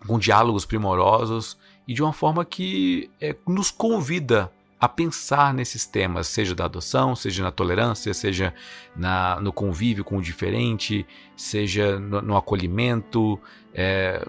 [0.05, 6.27] com diálogos primorosos e de uma forma que é, nos convida a pensar nesses temas,
[6.27, 8.53] seja da adoção, seja na tolerância, seja
[8.95, 13.39] na, no convívio com o diferente, seja no, no acolhimento,
[13.73, 14.23] é,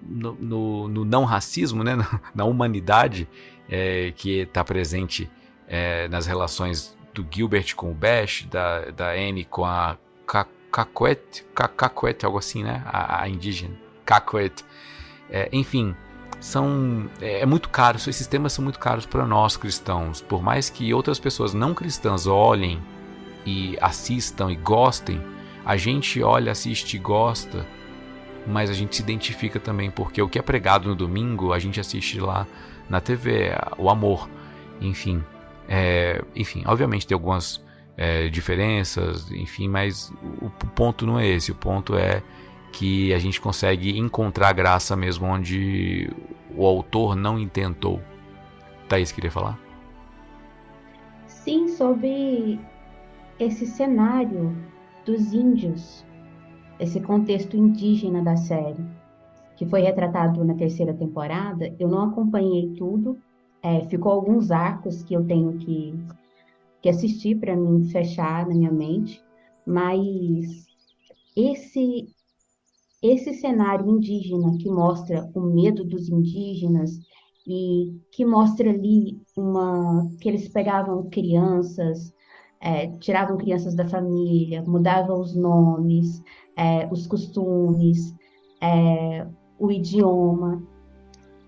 [0.00, 1.96] no, no, no, não racismo, né,
[2.34, 3.28] na humanidade
[3.68, 5.28] é, que está presente
[5.68, 12.26] é, nas relações do Gilbert com o Bash, da, da Anne com a Cacoete, Cacoete,
[12.26, 14.64] algo assim, né, a, a indígena, Cacoete.
[15.30, 15.94] É, enfim,
[16.40, 20.20] são é, é muito caro, esses temas são muito caros para nós cristãos.
[20.20, 22.82] Por mais que outras pessoas não cristãs olhem
[23.46, 25.24] e assistam e gostem,
[25.64, 27.66] a gente olha, assiste e gosta,
[28.46, 31.80] mas a gente se identifica também porque o que é pregado no domingo a gente
[31.80, 32.46] assiste lá
[32.90, 34.28] na TV, o amor,
[34.80, 35.24] enfim,
[35.66, 37.63] é, enfim, obviamente tem algumas
[37.96, 40.12] é, diferenças, enfim, mas
[40.42, 42.22] o, ponto não é esse, o ponto é
[42.72, 46.10] que a gente consegue encontrar graça mesmo onde
[46.56, 48.00] o autor não intentou.
[48.88, 49.58] Thaís, queria falar?
[51.26, 52.58] Sim, sobre
[53.38, 54.56] esse cenário
[55.04, 56.04] dos índios,
[56.78, 58.84] esse contexto indígena da série,
[59.56, 61.72] que foi retratado na terceira temporada.
[61.78, 63.18] Eu não acompanhei tudo,
[63.62, 65.94] é, ficou alguns arcos que eu tenho que,
[66.84, 69.24] que assistir para mim fechar na minha mente,
[69.66, 70.66] mas
[71.34, 72.14] esse
[73.02, 76.90] esse cenário indígena que mostra o medo dos indígenas
[77.46, 82.12] e que mostra ali uma que eles pegavam crianças,
[82.60, 86.22] é, tiravam crianças da família, mudavam os nomes,
[86.54, 88.14] é, os costumes,
[88.60, 89.26] é,
[89.58, 90.62] o idioma.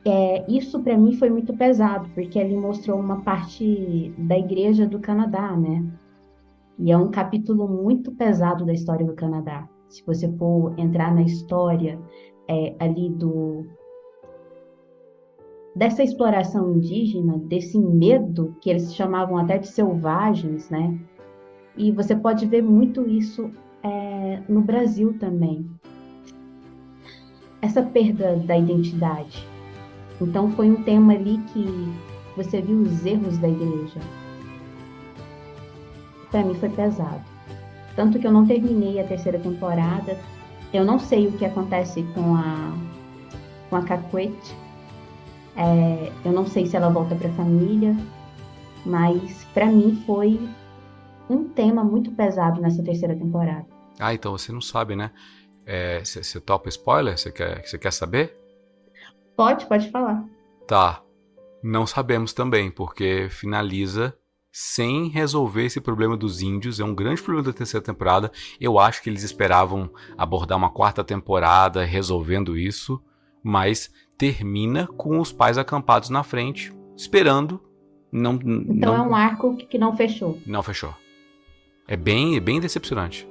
[0.06, 5.00] É, isso para mim foi muito pesado, porque ele mostrou uma parte da Igreja do
[5.00, 5.84] Canadá, né?
[6.78, 11.22] E é um capítulo muito pesado da história do Canadá se você for entrar na
[11.22, 11.98] história
[12.48, 13.64] é, ali do
[15.74, 20.98] dessa exploração indígena, desse medo que eles chamavam até de selvagens, né?
[21.76, 23.50] E você pode ver muito isso
[23.82, 25.66] é, no Brasil também.
[27.60, 29.46] Essa perda da identidade.
[30.20, 31.92] Então foi um tema ali que
[32.36, 34.00] você viu os erros da igreja.
[36.30, 37.22] Para mim foi pesado.
[37.94, 40.18] Tanto que eu não terminei a terceira temporada.
[40.72, 42.72] Eu não sei o que acontece com a
[43.70, 44.54] com a Cacuete.
[45.56, 47.96] É, eu não sei se ela volta para a família,
[48.84, 50.38] mas para mim foi
[51.28, 53.66] um tema muito pesado nessa terceira temporada.
[53.98, 55.10] Ah, então você não sabe, né?
[56.04, 57.18] Você é, topa spoiler?
[57.18, 58.45] Você quer, quer saber?
[59.36, 60.24] Pode, pode falar.
[60.66, 61.02] Tá.
[61.62, 64.16] Não sabemos também, porque finaliza
[64.52, 66.80] sem resolver esse problema dos índios.
[66.80, 68.32] É um grande problema da terceira temporada.
[68.58, 73.02] Eu acho que eles esperavam abordar uma quarta temporada resolvendo isso,
[73.42, 77.60] mas termina com os pais acampados na frente, esperando.
[78.10, 78.96] Não, então não...
[78.96, 80.38] é um arco que não fechou.
[80.46, 80.94] Não fechou.
[81.86, 83.28] É bem, é bem decepcionante.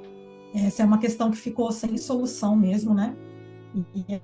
[0.54, 3.16] Essa é uma questão que ficou sem solução mesmo, né?
[3.94, 4.20] E é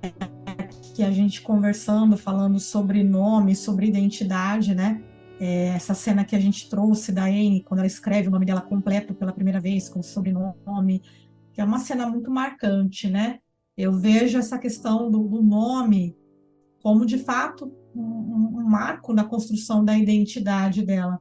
[0.92, 5.02] que a gente conversando, falando sobre nome, sobre identidade, né?
[5.40, 8.60] É essa cena que a gente trouxe da Anne, quando ela escreve o nome dela
[8.60, 11.02] completo pela primeira vez, com o sobrenome,
[11.52, 13.38] que é uma cena muito marcante, né?
[13.76, 16.16] Eu vejo essa questão do, do nome
[16.82, 21.20] como, de fato, um, um marco na construção da identidade dela.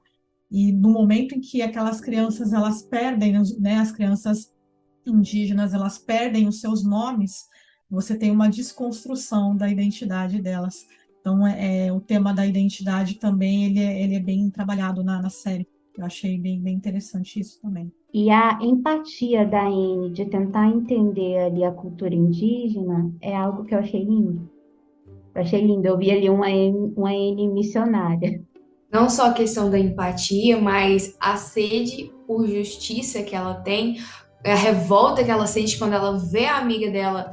[0.49, 4.51] E no momento em que aquelas crianças elas perdem, né, as crianças
[5.05, 7.45] indígenas elas perdem os seus nomes,
[7.91, 10.87] você tem uma desconstrução da identidade delas.
[11.19, 15.21] Então, é, é o tema da identidade também ele é, ele é bem trabalhado na,
[15.21, 15.67] na série.
[15.97, 17.91] Eu achei bem, bem interessante isso também.
[18.13, 23.75] E a empatia da Anne de tentar entender ali a cultura indígena é algo que
[23.75, 24.49] eu achei lindo.
[25.35, 25.85] Eu achei lindo.
[25.85, 28.41] Eu vi ali uma Anne, uma Anne missionária.
[28.91, 33.97] Não só a questão da empatia, mas a sede por justiça que ela tem,
[34.45, 37.31] a revolta que ela sente quando ela vê a amiga dela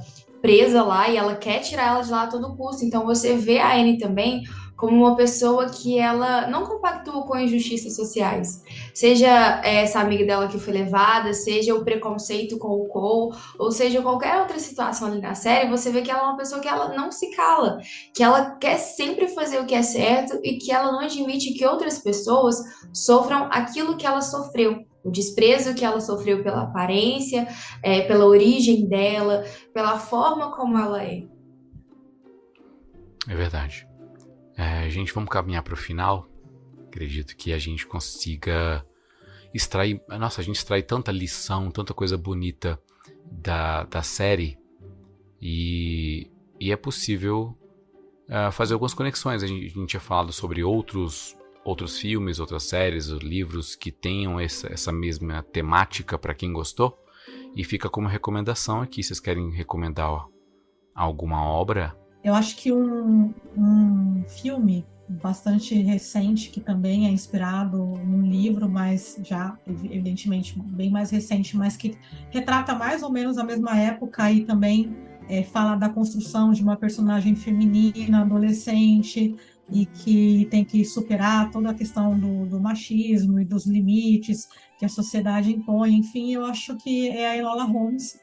[0.49, 2.83] presa lá e ela quer tirar ela de lá a todo custo.
[2.83, 4.45] Então você vê a Anne também
[4.79, 8.63] como uma pessoa que ela não compactua com injustiças sociais.
[8.95, 14.01] Seja essa amiga dela que foi levada, seja o preconceito com o Cole, ou seja
[14.01, 16.95] qualquer outra situação ali na série, você vê que ela é uma pessoa que ela
[16.95, 17.79] não se cala,
[18.15, 21.67] que ela quer sempre fazer o que é certo e que ela não admite que
[21.67, 22.57] outras pessoas
[22.93, 27.49] sofram aquilo que ela sofreu o desprezo que ela sofreu pela aparência,
[27.83, 31.25] é, pela origem dela, pela forma como ela é.
[33.27, 33.87] É verdade.
[34.57, 36.29] É, gente, vamos caminhar para o final.
[36.87, 38.85] Acredito que a gente consiga
[39.53, 40.01] extrair.
[40.09, 42.81] Nossa, a gente extrai tanta lição, tanta coisa bonita
[43.31, 44.59] da, da série.
[45.41, 47.57] E, e é possível
[48.29, 49.43] uh, fazer algumas conexões.
[49.43, 51.38] A gente, a gente tinha falado sobre outros
[51.69, 56.99] outros filmes, outras séries, livros que tenham essa, essa mesma temática para quem gostou.
[57.55, 59.03] E fica como recomendação aqui.
[59.03, 60.27] Vocês querem recomendar
[60.95, 61.95] alguma obra?
[62.25, 69.19] Eu acho que um, um filme bastante recente, que também é inspirado num livro, mas
[69.23, 71.97] já, evidentemente, bem mais recente, mas que
[72.31, 74.97] retrata mais ou menos a mesma época e também
[75.29, 79.37] é, fala da construção de uma personagem feminina, adolescente,
[79.71, 84.85] e que tem que superar toda a questão do, do, machismo e dos limites que
[84.85, 85.95] a sociedade impõe.
[85.95, 88.19] Enfim, eu acho que é a Enola Holmes,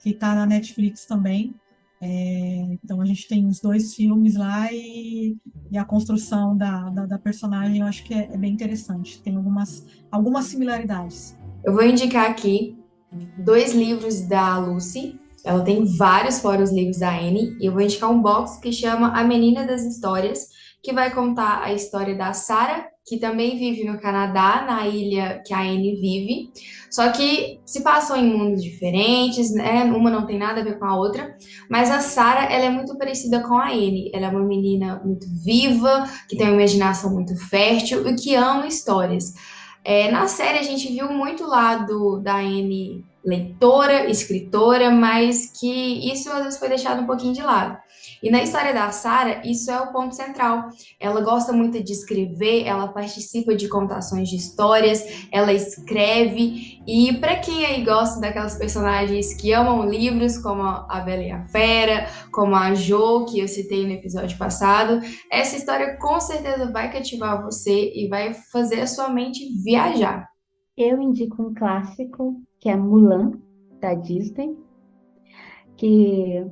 [0.00, 1.54] que está na Netflix também.
[2.00, 5.36] É, então a gente tem os dois filmes lá e,
[5.70, 9.20] e a construção da, da, da, personagem eu acho que é, é, bem interessante.
[9.20, 11.36] Tem algumas, algumas similaridades.
[11.64, 12.76] Eu vou indicar aqui
[13.38, 15.18] dois livros da Lucy.
[15.44, 17.56] Ela tem vários fora os livros da Anne.
[17.60, 20.48] E eu vou indicar um box que chama A Menina das Histórias
[20.82, 25.54] que vai contar a história da Sarah, que também vive no Canadá, na ilha que
[25.54, 26.52] a Anne vive,
[26.90, 29.84] só que se passam em mundos diferentes, né?
[29.84, 31.34] Uma não tem nada a ver com a outra,
[31.70, 34.10] mas a Sarah, ela é muito parecida com a Anne.
[34.12, 38.66] Ela é uma menina muito viva, que tem uma imaginação muito fértil e que ama
[38.66, 39.32] histórias.
[39.84, 46.30] É, na série a gente viu muito lado da Anne leitora, escritora, mas que isso
[46.30, 47.76] às vezes foi deixado um pouquinho de lado.
[48.22, 50.68] E na história da Sara, isso é o ponto central.
[50.98, 56.80] Ela gosta muito de escrever, ela participa de contações de histórias, ela escreve.
[56.86, 61.46] E para quem aí gosta daquelas personagens que amam livros, como a Bela e a
[61.46, 65.00] Fera, como a Jo, que eu citei no episódio passado,
[65.30, 70.28] essa história com certeza vai cativar você e vai fazer a sua mente viajar.
[70.76, 73.32] Eu indico um clássico que é Mulan,
[73.80, 74.56] da Disney,
[75.76, 76.44] que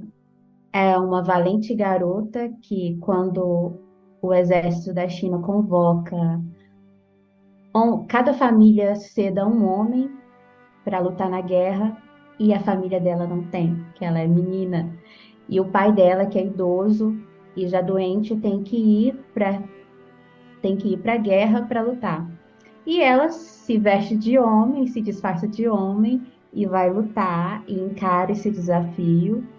[0.76, 3.80] é uma valente garota que, quando
[4.20, 6.42] o exército da China convoca
[8.08, 10.10] cada família ceda um homem
[10.84, 11.96] para lutar na guerra
[12.38, 14.94] e a família dela não tem, que ela é menina.
[15.48, 17.16] E o pai dela, que é idoso
[17.56, 19.62] e já doente, tem que ir para
[20.60, 22.30] tem que ir para a guerra para lutar.
[22.84, 26.22] E ela se veste de homem, se disfarça de homem
[26.52, 29.55] e vai lutar e encara esse desafio.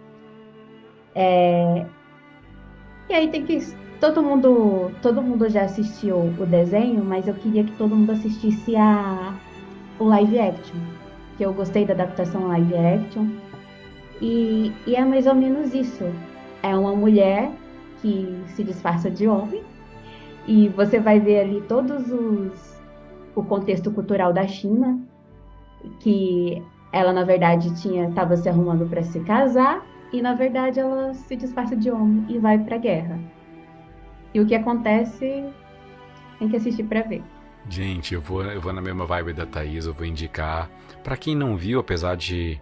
[1.19, 1.83] É...
[3.09, 3.57] E aí tem que
[3.99, 8.75] todo mundo todo mundo já assistiu o desenho, mas eu queria que todo mundo assistisse
[8.75, 9.33] a
[9.99, 10.77] o live action,
[11.35, 13.27] que eu gostei da adaptação live action.
[14.21, 16.03] E, e é mais ou menos isso.
[16.61, 17.51] É uma mulher
[17.99, 19.63] que se disfarça de homem
[20.47, 22.77] e você vai ver ali todos os
[23.33, 24.99] o contexto cultural da China,
[25.99, 26.61] que
[26.91, 31.35] ela na verdade tinha estava se arrumando para se casar e na verdade ela se
[31.35, 33.19] disfarça de homem e vai para a guerra.
[34.33, 35.45] E o que acontece
[36.39, 37.23] tem que assistir para ver.
[37.69, 40.69] Gente, eu vou, eu vou na mesma vibe da Thaís, eu vou indicar.
[41.03, 42.59] para quem não viu, apesar de.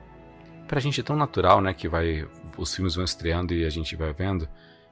[0.67, 1.73] Pra gente é tão natural, né?
[1.73, 2.27] Que vai.
[2.57, 4.47] Os filmes vão estreando e a gente vai vendo.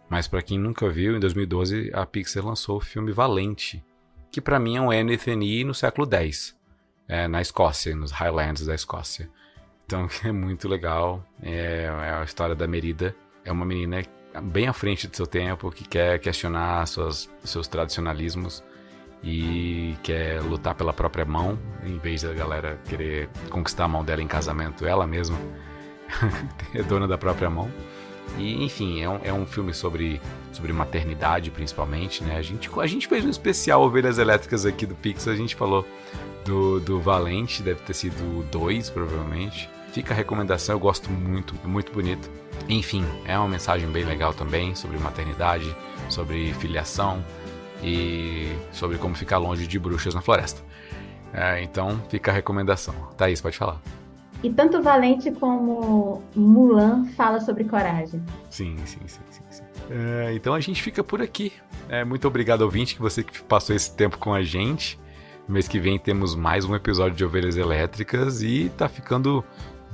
[0.10, 3.84] Mas para quem nunca viu, em 2012 a Pixar lançou o filme Valente,
[4.32, 6.56] que para mim é um NTNI no século X,
[7.08, 9.30] é, na Escócia, nos Highlands da Escócia.
[9.94, 11.24] Então é muito legal.
[11.42, 13.16] É, é a história da Merida.
[13.46, 14.04] É uma menina
[14.42, 18.64] bem à frente do seu tempo que quer questionar suas, seus tradicionalismos
[19.24, 24.22] e quer lutar pela própria mão, em vez da galera querer conquistar a mão dela
[24.22, 25.38] em casamento, ela mesma
[26.74, 27.72] é dona da própria mão.
[28.38, 30.20] E, enfim, é um, é um filme sobre,
[30.52, 32.36] sobre maternidade, principalmente, né?
[32.38, 35.86] A gente, a gente fez um especial Ovelhas Elétricas aqui do Pixar, a gente falou
[36.44, 39.70] do, do Valente, deve ter sido dois, provavelmente.
[39.94, 42.28] Fica a recomendação, eu gosto muito, é muito bonito.
[42.68, 45.74] Enfim, é uma mensagem bem legal também sobre maternidade,
[46.10, 47.24] sobre filiação
[47.84, 50.64] e sobre como ficar longe de bruxas na floresta.
[51.32, 52.96] É, então, fica a recomendação.
[53.16, 53.80] Thaís, pode falar.
[54.42, 58.20] E tanto Valente como Mulan fala sobre coragem.
[58.50, 59.44] Sim, sim, sim, sim.
[59.52, 59.64] sim.
[59.92, 61.54] É, então a gente fica por aqui.
[61.88, 65.00] É, muito obrigado, ouvinte, que você que passou esse tempo com a gente.
[65.48, 69.44] Mês que vem temos mais um episódio de Ovelhas Elétricas e tá ficando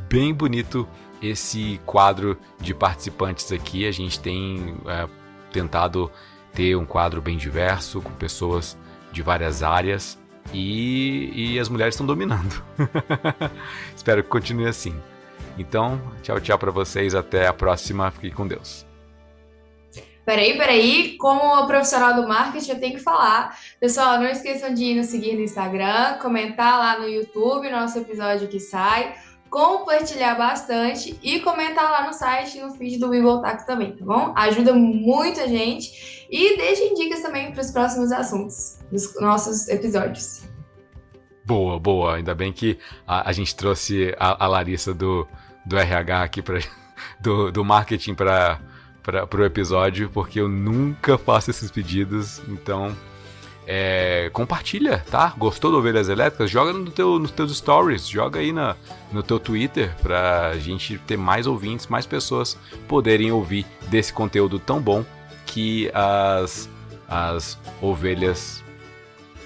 [0.09, 0.87] bem bonito
[1.21, 3.87] esse quadro de participantes aqui.
[3.87, 5.07] A gente tem é,
[5.51, 6.11] tentado
[6.53, 8.77] ter um quadro bem diverso, com pessoas
[9.11, 10.17] de várias áreas.
[10.51, 12.63] E, e as mulheres estão dominando.
[13.95, 14.95] Espero que continue assim.
[15.57, 17.13] Então, tchau, tchau para vocês.
[17.13, 18.09] Até a próxima.
[18.09, 18.89] Fique com Deus.
[20.25, 23.57] Peraí, peraí, como profissional do marketing, eu tenho que falar.
[23.79, 28.47] Pessoal, não esqueçam de ir nos seguir no Instagram, comentar lá no YouTube, nosso episódio
[28.47, 29.15] que sai,
[29.49, 34.33] compartilhar bastante e comentar lá no site, no feed do Bibotaco também, tá bom?
[34.35, 40.43] Ajuda muito a gente e deixem dicas também para os próximos assuntos dos nossos episódios.
[41.45, 42.15] Boa, boa.
[42.15, 42.77] Ainda bem que
[43.07, 45.27] a, a gente trouxe a, a, Larissa do,
[45.65, 46.59] do RH aqui para
[47.19, 48.59] do, do marketing para
[49.35, 52.39] o episódio, porque eu nunca faço esses pedidos.
[52.47, 52.95] Então,
[53.71, 55.31] é, compartilha, tá?
[55.37, 56.49] Gostou do Ovelhas Elétricas?
[56.49, 58.75] Joga no teu, nos teus stories, joga aí na,
[59.11, 64.81] no teu Twitter pra gente ter mais ouvintes, mais pessoas poderem ouvir desse conteúdo tão
[64.81, 65.05] bom
[65.45, 66.67] que as,
[67.07, 68.63] as ovelhas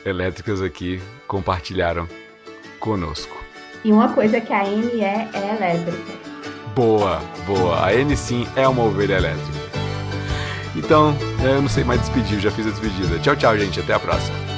[0.06, 2.08] elétricas aqui compartilharam
[2.80, 3.36] conosco.
[3.84, 6.14] E uma coisa que a N é, é elétrica.
[6.74, 7.86] Boa, boa.
[7.86, 9.63] A N sim é uma ovelha elétrica.
[10.76, 13.20] Então, eu não sei mais despedir, já fiz a despedida.
[13.20, 13.80] Tchau, tchau, gente.
[13.80, 14.53] Até a próxima.